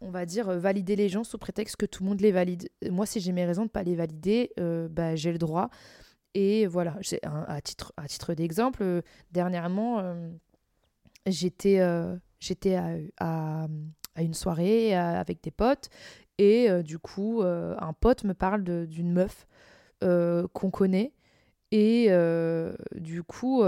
[0.00, 2.68] on va dire, valider les gens sous prétexte que tout le monde les valide.
[2.90, 4.52] Moi, si j'ai mes raisons de ne pas les valider,
[4.90, 5.70] bah, j'ai le droit.
[6.34, 10.02] Et voilà, à titre, d'exemple, dernièrement
[11.30, 12.16] j'étais euh,
[13.18, 13.66] à,
[14.14, 15.88] à, une soirée euh, avec des potes
[16.38, 19.46] et euh, du coup un pote me parle d'une meuf
[20.00, 21.12] qu'on connaît
[21.70, 22.08] et
[22.94, 23.62] du coup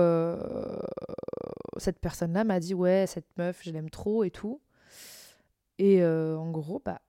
[1.77, 4.61] cette personne là m'a dit ouais cette meuf je l'aime trop et tout
[5.81, 7.01] et en gros bah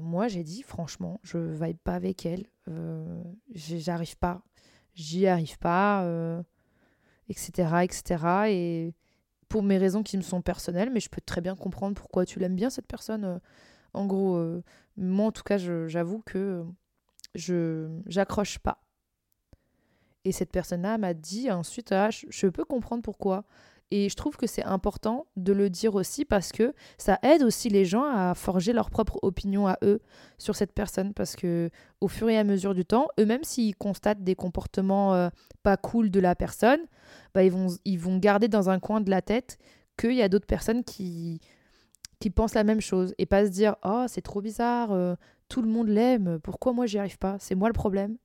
[0.00, 2.46] moi j'ai dit franchement je vibe pas avec elle
[3.54, 4.42] j'arrive pas
[4.94, 6.06] j'y arrive pas
[7.28, 8.94] etc etc et
[9.54, 12.40] pour mes raisons qui me sont personnelles, mais je peux très bien comprendre pourquoi tu
[12.40, 13.24] l'aimes bien, cette personne.
[13.24, 13.38] Euh,
[13.92, 14.64] en gros, euh,
[14.96, 16.64] moi, en tout cas, j'avoue que
[17.36, 18.82] je j'accroche pas.
[20.24, 23.44] Et cette personne-là m'a dit ensuite, ah, je, peux comprendre pourquoi.
[23.90, 27.68] Et je trouve que c'est important de le dire aussi parce que ça aide aussi
[27.68, 30.00] les gens à forger leur propre opinion à eux
[30.38, 31.14] sur cette personne.
[31.14, 31.70] Parce que
[32.00, 35.28] au fur et à mesure du temps, eux-mêmes, s'ils constatent des comportements euh,
[35.62, 36.80] pas cool de la personne,
[37.34, 39.58] bah, ils, vont, ils vont garder dans un coin de la tête
[39.96, 41.40] qu'il y a d'autres personnes qui,
[42.20, 45.14] qui pensent la même chose et pas se dire Oh, c'est trop bizarre, euh,
[45.48, 47.36] tout le monde l'aime, pourquoi moi j'y arrive pas?
[47.38, 48.16] C'est moi le problème.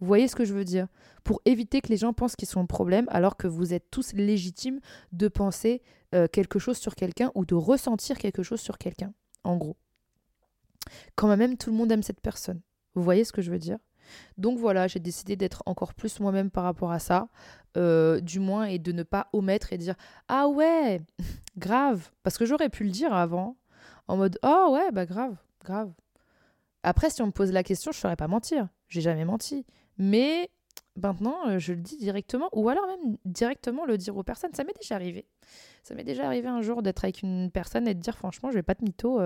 [0.00, 0.86] Vous voyez ce que je veux dire?
[1.24, 4.12] Pour éviter que les gens pensent qu'ils sont le problème alors que vous êtes tous
[4.12, 4.80] légitimes
[5.12, 5.82] de penser
[6.14, 9.12] euh, quelque chose sur quelqu'un ou de ressentir quelque chose sur quelqu'un,
[9.44, 9.76] en gros.
[11.16, 12.60] Quand même tout le monde aime cette personne.
[12.94, 13.78] Vous voyez ce que je veux dire?
[14.38, 17.28] Donc voilà, j'ai décidé d'être encore plus moi-même par rapport à ça,
[17.76, 19.94] euh, du moins, et de ne pas omettre et dire
[20.28, 21.00] Ah ouais,
[21.58, 22.10] grave.
[22.22, 23.56] Parce que j'aurais pu le dire avant,
[24.06, 25.92] en mode Oh ouais, bah grave, grave.
[26.82, 28.68] Après, si on me pose la question, je ne saurais pas mentir.
[28.88, 29.66] J'ai jamais menti.
[29.98, 30.50] Mais
[30.96, 34.54] maintenant, je le dis directement, ou alors même directement le dire aux personnes.
[34.54, 35.26] Ça m'est déjà arrivé.
[35.82, 38.56] Ça m'est déjà arrivé un jour d'être avec une personne et de dire franchement, je
[38.56, 39.20] vais pas de mytho,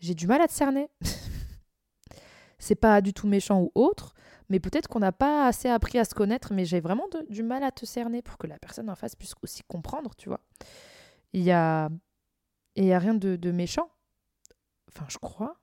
[0.00, 0.88] j'ai du mal à te cerner.
[2.58, 4.14] c'est pas du tout méchant ou autre,
[4.48, 7.62] mais peut-être qu'on n'a pas assez appris à se connaître, mais j'ai vraiment du mal
[7.62, 10.40] à te cerner pour que la personne en face puisse aussi comprendre, tu vois.
[11.32, 11.88] Il y a,
[12.76, 13.90] il y a rien de, méchant.
[14.88, 15.56] Enfin, je crois.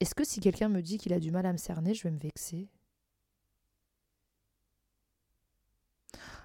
[0.00, 2.10] Est-ce que si quelqu'un me dit qu'il a du mal à me cerner, je vais
[2.10, 2.68] me vexer?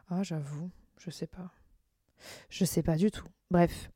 [0.09, 1.51] Ah, j'avoue, je sais pas.
[2.49, 3.27] Je sais pas du tout.
[3.51, 3.91] Bref.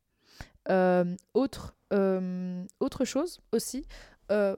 [0.70, 3.86] Euh, autre, euh, autre chose aussi.
[4.32, 4.56] Euh,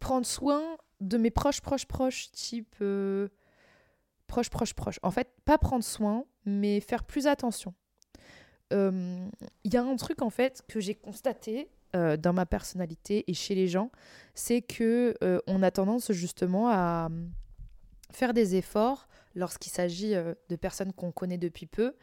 [0.00, 0.62] prendre soin
[1.00, 2.76] de mes proches, proches, proches, type
[4.26, 5.00] proches, proches, proches.
[5.02, 7.74] En fait, pas prendre soin, mais faire plus attention.
[8.70, 9.30] Il
[9.72, 13.68] y a un truc, en fait, que j'ai constaté dans ma personnalité et chez les
[13.68, 13.92] gens,
[14.34, 15.14] c'est que
[15.46, 17.08] on a tendance justement à
[18.10, 21.94] faire des efforts lorsqu'il s'agit de personnes qu'on connaît depuis peu,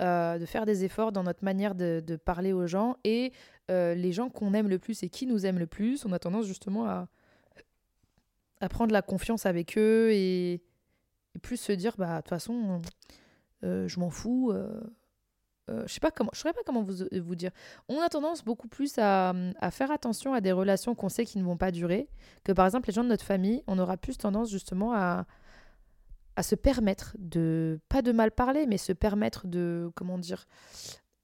[0.00, 3.32] de faire des efforts dans notre manière de, parler aux gens et
[3.68, 6.46] les gens qu'on aime le plus et qui nous aiment le plus, on a tendance
[6.46, 10.62] justement à prendre la confiance avec eux et,
[11.42, 12.80] plus se dire bah de toute façon
[13.64, 14.80] euh, je m'en fous euh,
[15.68, 17.50] euh, je sais pas comment je saurais pas comment vous, vous dire.
[17.88, 19.34] On a tendance beaucoup plus à
[19.72, 22.08] faire attention à des relations qu'on sait qui ne vont pas durer
[22.44, 25.26] que par exemple les gens de notre famille on aura plus tendance justement à
[26.36, 30.46] à se permettre de pas de mal parler mais se permettre de comment dire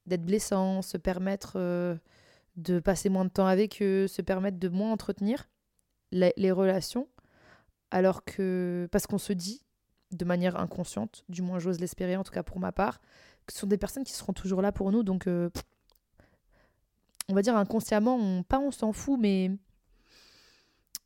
[0.07, 1.59] d'être blessant se permettre
[2.57, 5.49] de passer moins de temps avec eux se permettre de moins entretenir
[6.13, 7.09] les relations
[7.91, 9.63] alors que, parce qu'on se dit,
[10.13, 13.01] de manière inconsciente, du moins j'ose l'espérer, en tout cas pour ma part,
[13.47, 15.03] que ce sont des personnes qui seront toujours là pour nous.
[15.03, 15.51] Donc, euh,
[17.29, 19.51] on va dire inconsciemment, on, pas on s'en fout, mais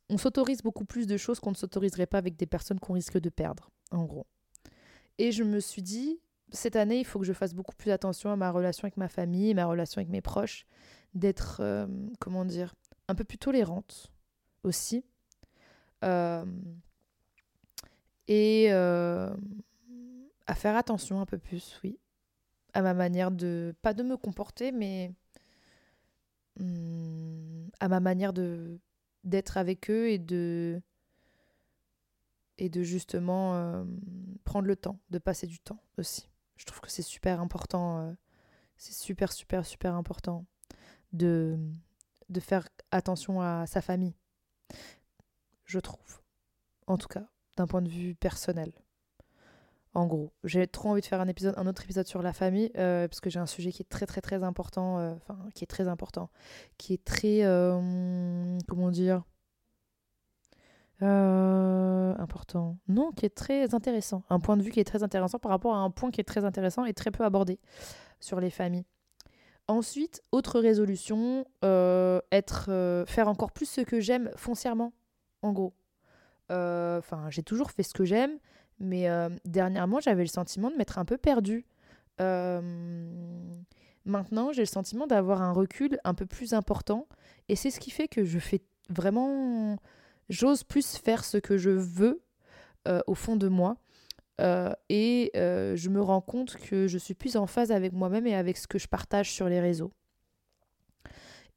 [0.09, 3.19] on s'autorise beaucoup plus de choses qu'on ne s'autoriserait pas avec des personnes qu'on risque
[3.19, 4.27] de perdre, en gros.
[5.17, 6.19] Et je me suis dit,
[6.51, 9.07] cette année, il faut que je fasse beaucoup plus attention à ma relation avec ma
[9.07, 10.65] famille, ma relation avec mes proches,
[11.13, 11.87] d'être, euh,
[12.19, 12.75] comment dire,
[13.07, 14.11] un peu plus tolérante
[14.63, 15.05] aussi
[16.03, 16.45] euh,
[18.27, 19.33] et euh,
[20.47, 21.99] à faire attention un peu plus, oui,
[22.73, 25.11] à ma manière de, pas de me comporter, mais
[26.59, 28.79] hmm, à ma manière de
[29.25, 30.81] d'être avec eux et de
[32.57, 33.83] justement euh,
[34.43, 36.29] prendre le temps, de passer du temps aussi.
[36.55, 38.15] Je trouve que c'est super important,
[38.77, 40.45] c'est super super super important
[41.11, 41.59] de
[42.39, 44.15] faire attention à sa famille
[45.65, 46.21] je trouve.
[46.87, 48.71] En tout cas, d'un point de vue personnel.
[49.95, 53.21] En gros, j'ai trop envie de faire un autre épisode sur la famille, euh, parce
[53.21, 55.15] que j'ai un sujet qui est très très très important, euh,
[55.53, 56.29] qui est très important,
[56.77, 59.23] qui est très, euh, comment dire,
[60.99, 62.77] important.
[62.89, 64.23] Non, qui est très intéressant.
[64.29, 66.25] Un point de vue qui est très intéressant par rapport à un point qui est
[66.25, 67.59] très intéressant et très peu abordé
[68.19, 68.85] sur les familles.
[69.67, 74.91] Ensuite, autre résolution, être, faire encore plus ce que j'aime foncièrement
[75.41, 75.73] en gros.
[76.49, 78.39] Enfin, j'ai toujours fait ce que j'aime,
[78.79, 81.65] mais euh, dernièrement, j'avais le sentiment de m'être un peu perdue.
[82.21, 82.61] Euh,
[84.05, 87.07] maintenant, j'ai le sentiment d'avoir un recul un peu plus important,
[87.49, 89.77] et c'est ce qui fait que je fais vraiment.
[90.29, 92.21] J'ose plus faire ce que je veux
[93.07, 93.77] au fond de moi.
[94.89, 98.57] et je me rends compte que je suis plus en phase avec moi-même et avec
[98.57, 99.91] ce que je partage sur les réseaux.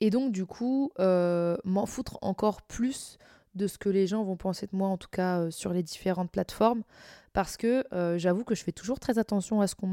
[0.00, 3.18] Et donc, du coup, m'en foutre encore plus
[3.54, 5.82] de ce que les gens vont penser de moi, en tout cas euh, sur les
[5.82, 6.82] différentes plateformes,
[7.32, 9.88] parce que euh, j'avoue que je fais toujours très attention à ce qu'on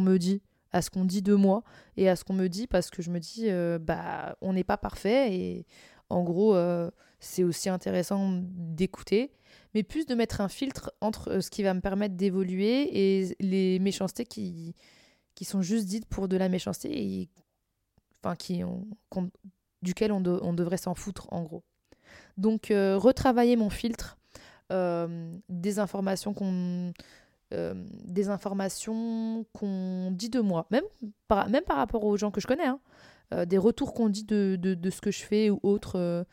[0.00, 1.62] me dit, à ce qu'on dit de moi
[1.96, 4.64] et à ce qu'on me dit, parce que je me dis, euh, bah, on n'est
[4.64, 5.66] pas parfait et
[6.10, 6.54] en gros,
[7.18, 9.32] c'est aussi intéressant d'écouter,
[9.72, 13.78] mais plus de mettre un filtre entre ce qui va me permettre d'évoluer et les
[13.78, 14.74] méchancetés qui,
[15.34, 17.30] qui sont juste dites pour de la méchanceté et
[18.22, 18.62] enfin, qui
[19.82, 21.64] duquel on, on devrait s'en foutre en gros.
[22.36, 24.18] Donc, euh, retravailler mon filtre
[24.72, 26.92] euh, des informations qu'on
[27.52, 27.74] euh,
[28.04, 30.84] des informations qu'on dit de moi, même
[31.28, 32.80] par, rapport aux gens que je connais, hein.
[33.46, 36.26] des retours qu'on dit de, de, ce que je fais ou autre,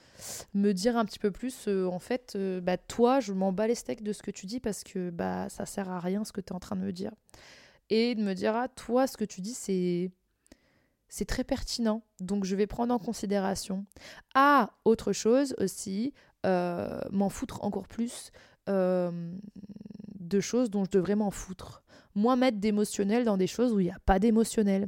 [0.56, 4.02] me dire un petit peu plus, en fait, bah, toi, je m'en bats les steaks
[4.02, 6.54] de ce que tu dis parce que bah, ça sert à rien ce que tu
[6.54, 7.12] es en train de me dire.
[7.92, 10.12] Et de me dire, ah, toi, ce que tu dis, c'est
[11.12, 13.86] c'est très pertinent, donc je vais prendre en considération.
[14.34, 16.14] Ah, autre chose aussi,
[16.46, 18.32] euh, m'en foutre encore plus
[18.70, 19.36] euh,
[20.20, 21.84] de choses dont je devrais m'en foutre.
[22.16, 24.88] Moins mettre d'émotionnel dans des choses où il n'y a pas d'émotionnel.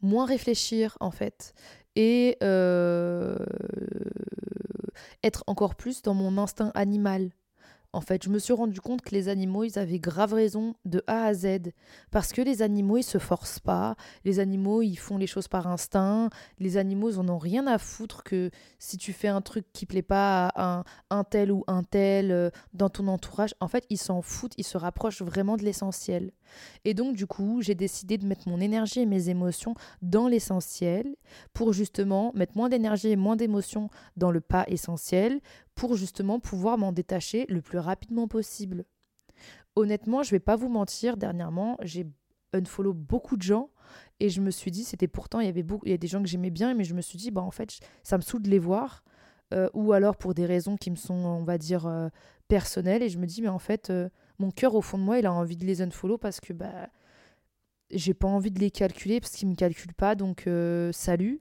[0.00, 1.54] Moins réfléchir, en fait.
[1.96, 3.36] Et euh,
[5.24, 7.30] être encore plus dans mon instinct animal.
[7.94, 11.04] En fait, je me suis rendu compte que les animaux, ils avaient grave raison de
[11.06, 11.70] A à Z.
[12.10, 13.94] Parce que les animaux, ils se forcent pas.
[14.24, 16.28] Les animaux, ils font les choses par instinct.
[16.58, 19.86] Les animaux, ils en ont rien à foutre que si tu fais un truc qui
[19.86, 23.54] plaît pas à un, un tel ou un tel euh, dans ton entourage.
[23.60, 24.54] En fait, ils s'en foutent.
[24.58, 26.32] Ils se rapprochent vraiment de l'essentiel.
[26.84, 31.16] Et donc, du coup, j'ai décidé de mettre mon énergie et mes émotions dans l'essentiel
[31.52, 35.40] pour justement mettre moins d'énergie et moins d'émotions dans le pas essentiel
[35.74, 38.84] pour justement pouvoir m'en détacher le plus rapidement possible.
[39.76, 42.06] Honnêtement, je vais pas vous mentir, dernièrement, j'ai
[42.52, 43.70] unfollow beaucoup de gens
[44.20, 46.06] et je me suis dit, c'était pourtant, il y avait beaucoup, il y a des
[46.06, 48.42] gens que j'aimais bien, mais je me suis dit, bah en fait, ça me saoule
[48.42, 49.02] de les voir,
[49.52, 52.08] euh, ou alors pour des raisons qui me sont, on va dire, euh,
[52.48, 54.08] personnelles, et je me dis, mais en fait, euh,
[54.44, 56.88] mon cœur au fond de moi, il a envie de les unfollow parce que bah
[57.90, 60.48] j'ai pas envie de les calculer parce qu'ils me calculent pas, donc
[60.92, 61.40] salut.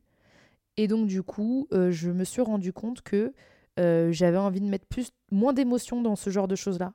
[0.78, 3.34] Et donc du coup, je me suis rendu compte que
[3.78, 6.93] j'avais envie de mettre plus, moins d'émotions dans ce genre de choses-là.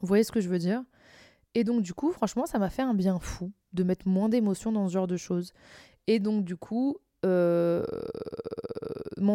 [0.00, 0.82] Vous voyez ce que je veux dire?
[1.54, 4.72] Et donc du coup, franchement, ça m'a fait un bien fou de mettre moins d'émotions
[4.72, 5.52] dans ce genre de choses.
[6.06, 7.84] Et donc du coup, m'en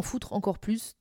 [0.01, 0.97] foutre encore plus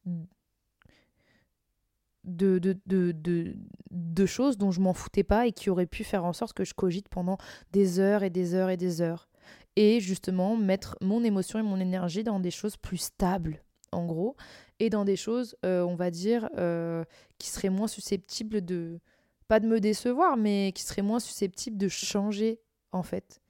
[2.27, 3.55] de, de, de,
[3.91, 6.64] de, choses dont je m'en foutais pas et qui auraient pu faire en sorte que
[6.64, 7.39] je cogite pendant
[7.72, 9.29] des heures et des heures et des heures.
[9.77, 13.62] Et justement, mettre mon émotion et mon énergie dans des choses plus stables,
[13.93, 14.37] en gros,
[14.81, 17.05] et dans des choses, euh, on va dire, euh,
[17.39, 19.01] qui seraient moins susceptibles de,
[19.49, 22.61] pas de me décevoir, mais qui seraient moins susceptibles de changer,
[22.93, 23.41] en fait.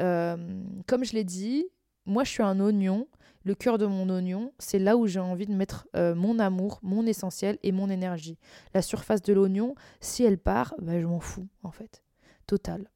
[0.00, 1.66] Euh, comme je l'ai dit,
[2.08, 3.06] moi je suis un oignon
[3.48, 6.80] le cœur de mon oignon, c'est là où j'ai envie de mettre euh, mon amour,
[6.82, 8.38] mon essentiel et mon énergie.
[8.74, 12.02] La surface de l'oignon, si elle part, bah, je m'en fous en fait.
[12.46, 12.90] Total.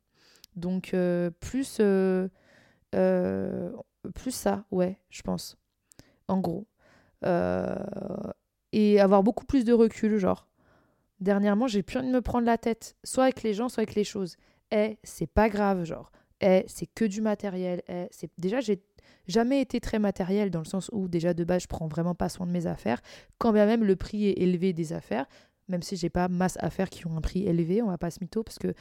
[0.55, 2.29] Donc euh, plus, euh,
[4.15, 5.57] plus ça, ouais, je pense.
[6.29, 6.67] En gros.
[8.73, 10.49] et avoir beaucoup plus de recul, genre.
[11.21, 13.95] Dernièrement, j'ai plus envie de me prendre la tête, soit avec les gens, soit avec
[13.95, 14.37] les choses.
[14.71, 16.13] Eh, c'est pas grave, genre.
[16.43, 17.83] Eh, c'est que du matériel.
[17.89, 18.83] Eh, c'est déjà j'ai
[19.29, 22.29] jamais été très matériel dans le sens où déjà de base je prends vraiment pas
[22.29, 23.01] soin de mes affaires,
[23.39, 25.27] quand bien même le prix est élevé des affaires,
[25.69, 28.19] même si j'ai pas masse affaires qui ont un prix élevé, on va pas se
[28.21, 28.75] mytho parce que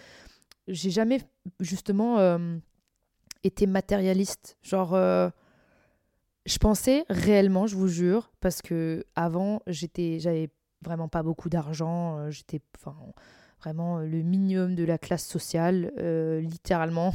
[0.68, 1.22] j'ai jamais
[1.60, 2.58] justement euh,
[3.44, 5.30] été matérialiste, genre euh,
[6.46, 10.50] je pensais réellement, je vous jure, parce que avant j'étais j'avais
[10.82, 12.96] vraiment pas beaucoup d'argent, euh, j'étais enfin
[13.60, 15.94] vraiment le minimum de la classe sociale
[16.42, 17.14] littéralement.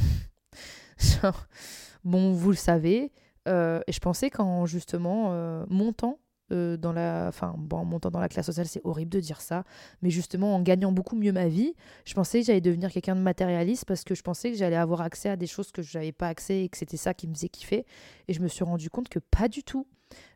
[2.05, 3.11] Bon, vous le savez.
[3.49, 6.18] Euh, et je pensais qu'en justement euh, montant
[6.53, 9.64] euh, dans la, enfin bon, dans la classe sociale, c'est horrible de dire ça,
[10.03, 11.74] mais justement en gagnant beaucoup mieux ma vie,
[12.05, 15.01] je pensais que j'allais devenir quelqu'un de matérialiste parce que je pensais que j'allais avoir
[15.01, 17.34] accès à des choses que je n'avais pas accès et que c'était ça qui me
[17.34, 17.84] faisait kiffer.
[18.28, 19.88] Et je me suis rendu compte que pas du tout.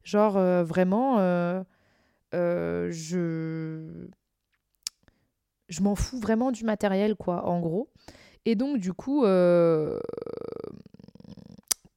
[0.03, 0.33] Genre
[0.65, 1.19] vraiment,
[2.33, 4.09] je
[5.69, 7.89] je m'en fous vraiment du matériel quoi, en gros.
[8.47, 9.25] Et donc du coup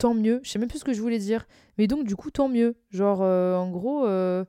[0.03, 0.41] tant mieux.
[0.43, 1.47] Je sais même plus ce que je voulais dire.
[1.77, 2.75] Mais donc, du coup, tant mieux.
[2.89, 4.43] Genre, euh, en gros, euh,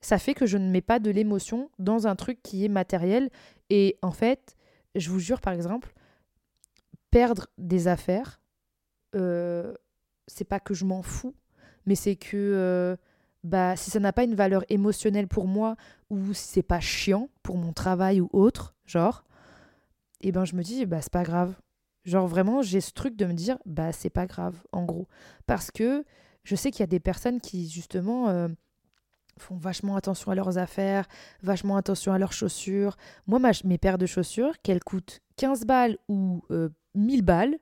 [0.00, 3.30] ça fait que je ne mets pas de l'émotion dans un truc qui est matériel.
[3.70, 4.56] Et en fait,
[4.96, 5.94] je vous jure, par exemple,
[7.12, 8.40] perdre des affaires,
[9.14, 9.72] euh,
[10.26, 11.36] c'est pas que je m'en fous,
[11.86, 12.98] mais c'est que
[13.44, 15.76] bah, si ça n'a pas une valeur émotionnelle pour moi,
[16.10, 19.22] ou si c'est pas chiant pour mon travail ou autre, genre,
[20.20, 21.54] et ben je me dis, bah c'est pas grave.
[22.04, 25.08] Genre vraiment, j'ai ce truc de me dire, bah c'est pas grave, en gros.
[25.46, 26.04] Parce que
[26.44, 28.48] je sais qu'il y a des personnes qui, justement, euh,
[29.38, 31.06] font vachement attention à leurs affaires,
[31.42, 32.96] vachement attention à leurs chaussures.
[33.26, 36.42] Moi, ma, mes paires de chaussures, qu'elles coûtent 15 balles ou
[36.94, 37.58] 1000 euh, balles,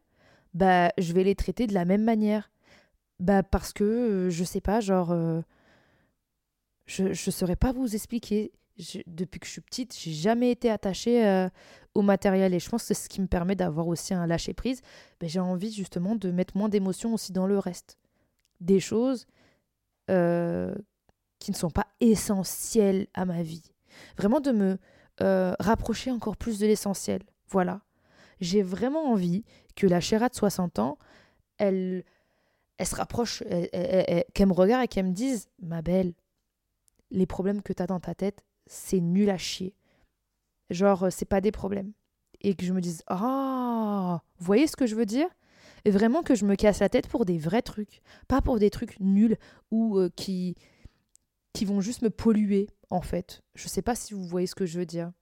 [0.55, 2.51] bah je vais les traiter de la même manière.
[3.19, 5.15] Bah parce que, euh, je sais pas, genre...
[6.87, 8.53] je ne saurais pas vous expliquer
[9.07, 11.49] depuis que je suis petite, j'ai jamais été attachée euh,
[11.95, 14.53] au matériel et je pense que c'est ce qui me permet d'avoir aussi un lâcher
[14.53, 14.83] prise.
[15.21, 17.99] Ben, j'ai envie justement de mettre moins d'émotions aussi dans le reste.
[18.61, 19.27] Des choses
[20.11, 20.75] euh,
[21.39, 23.73] qui ne sont pas essentielles à ma vie.
[24.19, 24.79] Vraiment de me
[25.23, 27.23] euh, rapprocher encore plus de l'essentiel.
[27.49, 27.81] Voilà.
[28.41, 30.99] J'ai vraiment envie que la chéra de 60 ans,
[31.57, 32.05] elle,
[32.77, 33.43] elle se rapproche,
[34.35, 36.13] qu'elle me regarde et qu'elle me dise, ma belle,
[37.11, 39.75] les problèmes que tu as dans ta tête, c'est nul à chier.
[40.71, 41.93] Genre, euh, c'est pas des problèmes.
[42.41, 45.29] Et que je me dise, ah, vous voyez ce que je veux dire?
[45.85, 48.71] Et vraiment que je me casse la tête pour des vrais trucs, pas pour des
[48.71, 49.39] trucs nuls
[49.71, 50.57] ou euh, qui,
[51.53, 53.43] qui vont juste me polluer, en fait.
[53.55, 55.13] Je sais pas si vous voyez ce que je veux dire.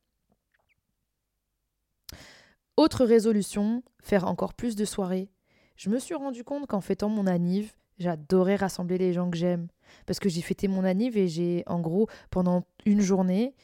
[2.76, 5.30] Autre résolution, faire encore plus de soirées.
[5.76, 9.68] Je me suis rendu compte qu'en fêtant mon anniv, j'adorais rassembler les gens que j'aime.
[10.06, 13.54] Parce que j'ai fêté mon anniv et j'ai, en gros, pendant une journée,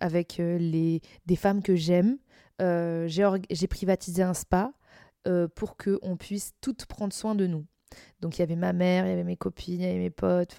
[0.00, 2.18] avec les, des femmes que j'aime.
[2.58, 4.72] j'ai privatisé un spa
[5.54, 7.64] pour qu'on puisse toutes prendre soin de nous.
[8.20, 10.10] Donc il y avait ma mère, il y avait mes copines, il y avait mes
[10.10, 10.56] potes.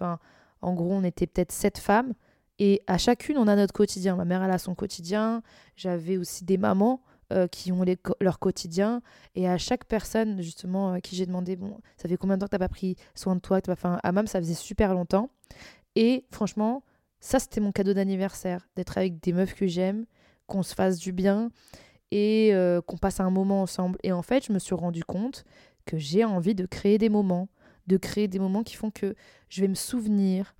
[0.61, 2.13] En gros, on était peut-être sept femmes.
[2.59, 4.15] Et à chacune, on a notre quotidien.
[4.15, 5.41] Ma mère, elle a son quotidien.
[5.75, 7.01] J'avais aussi des mamans
[7.31, 7.85] euh, qui ont
[8.19, 9.01] leur quotidien.
[9.35, 12.47] Et à chaque personne, justement, à qui j'ai demandé, bon, ça fait combien de temps
[12.47, 15.29] que tu n'as pas pris soin de toi Enfin, à Mam, ça faisait super longtemps.
[15.95, 16.83] Et franchement,
[17.19, 20.05] ça, c'était mon cadeau d'anniversaire, d'être avec des meufs que j'aime,
[20.47, 21.51] qu'on se fasse du bien
[22.11, 23.97] et euh, qu'on passe un moment ensemble.
[24.03, 25.45] Et en fait, je me suis rendu compte
[25.85, 27.47] que j'ai envie de créer des moments,
[27.87, 29.15] de créer des moments qui font que
[29.49, 30.55] je vais me souvenir.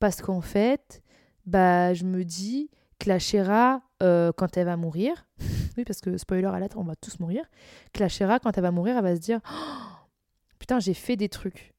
[0.00, 1.02] Parce qu'en fait,
[1.46, 3.18] bah, je me dis que la
[4.02, 5.26] euh, quand elle va mourir,
[5.76, 7.44] oui, parce que spoiler à lettre, on va tous mourir,
[7.92, 9.40] que quand elle va mourir, elle va se dire
[10.58, 11.74] Putain, j'ai fait des trucs.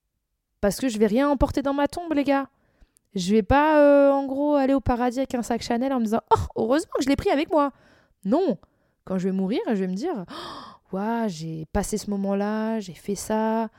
[0.61, 2.49] Parce que je vais rien emporter dans ma tombe, les gars.
[3.15, 6.05] Je vais pas, euh, en gros, aller au paradis avec un sac Chanel en me
[6.05, 7.71] disant Oh, heureusement que je l'ai pris avec moi.
[8.25, 8.57] Non.
[9.05, 10.25] Quand je vais mourir, je vais me dire
[10.93, 13.69] oh, ouais, j'ai passé ce moment-là, j'ai fait ça,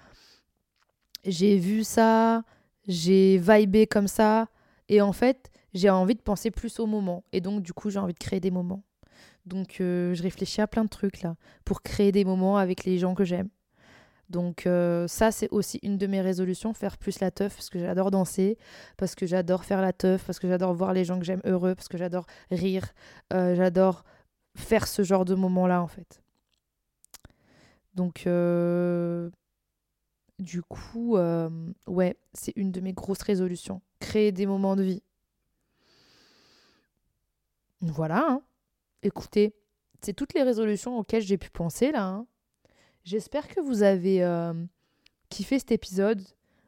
[1.24, 2.42] j'ai vu ça,
[2.88, 4.48] j'ai vibé comme ça.
[4.88, 7.24] Et en fait, j'ai envie de penser plus au moment.
[7.32, 8.82] Et donc, du coup, j'ai envie de créer des moments.
[9.46, 12.98] Donc, euh, je réfléchis à plein de trucs là pour créer des moments avec les
[12.98, 13.48] gens que j'aime.
[14.28, 17.80] Donc, euh, ça, c'est aussi une de mes résolutions, faire plus la teuf, parce que
[17.80, 18.58] j'adore danser,
[18.96, 21.74] parce que j'adore faire la teuf, parce que j'adore voir les gens que j'aime heureux,
[21.74, 22.92] parce que j'adore rire,
[23.32, 24.04] euh, j'adore
[24.56, 26.22] faire ce genre de moments-là, en fait.
[27.94, 28.20] Donc,
[30.38, 31.16] du coup,
[31.88, 33.82] ouais, c'est une de mes grosses résolutions.
[33.98, 35.02] Créer des moments de vie.
[37.80, 38.26] Voilà.
[38.28, 38.42] Hein.
[39.02, 39.54] Écoutez,
[40.00, 42.06] c'est toutes les résolutions auxquelles j'ai pu penser là.
[42.06, 42.26] Hein.
[43.04, 44.52] J'espère que vous avez euh,
[45.28, 46.22] kiffé cet épisode.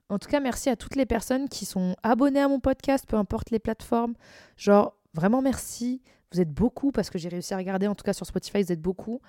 [0.08, 3.16] En tout cas, merci à toutes les personnes qui sont abonnées à mon podcast, peu
[3.16, 4.14] importe les plateformes.
[4.56, 6.02] Genre, vraiment merci.
[6.32, 8.72] Vous êtes beaucoup parce que j'ai réussi à regarder, en tout cas sur Spotify, vous
[8.72, 9.20] êtes beaucoup.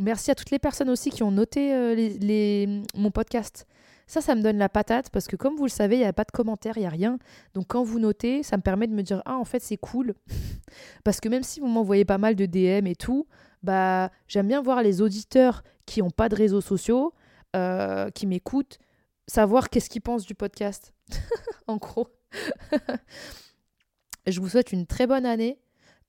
[0.00, 3.66] Merci à toutes les personnes aussi qui ont noté euh, mon podcast.
[4.06, 6.12] Ça, ça me donne la patate parce que comme vous le savez, il n'y a
[6.12, 7.18] pas de commentaires, il n'y a rien.
[7.54, 10.14] Donc quand vous notez, ça me permet de me dire, ah en fait c'est cool.
[11.04, 13.26] parce que même si vous m'envoyez pas mal de DM et tout,
[13.62, 17.14] bah j'aime bien voir les auditeurs qui n'ont pas de réseaux sociaux,
[17.56, 18.78] euh, qui m'écoutent,
[19.26, 20.92] savoir qu'est-ce qu'ils pensent du podcast.
[21.66, 22.08] en gros.
[24.26, 25.58] je vous souhaite une très bonne année.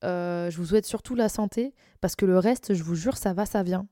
[0.03, 3.33] Euh, je vous souhaite surtout la santé, parce que le reste, je vous jure, ça
[3.33, 3.87] va, ça vient.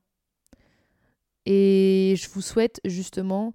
[1.46, 3.52] Et je vous souhaite justement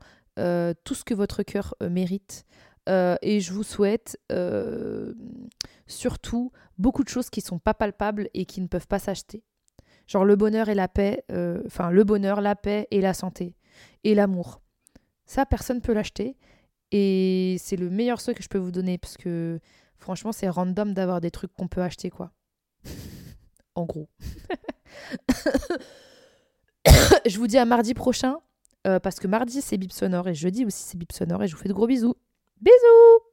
[0.83, 2.45] tout ce que votre cœur euh, mérite.
[2.87, 4.19] et je vous souhaite
[5.87, 9.43] surtout beaucoup de choses qui sont pas palpables et qui ne peuvent pas s'acheter.
[10.07, 11.23] Genre le bonheur et la paix,
[11.65, 13.55] enfin le bonheur, la paix et la santé.
[14.03, 14.61] Et l'amour.
[15.25, 16.35] Ça, personne ne peut l'acheter.
[16.91, 19.59] Et c'est le meilleur souhait que je peux vous donner, parce que
[19.97, 22.33] franchement, c'est random d'avoir des trucs qu'on peut acheter, quoi
[23.75, 24.09] en gros.
[27.25, 28.39] je vous dis à mardi prochain,
[28.87, 31.55] euh, parce que mardi c'est bip sonore et jeudi aussi c'est bip sonore et je
[31.55, 32.15] vous fais de gros bisous.
[32.61, 33.30] Bisous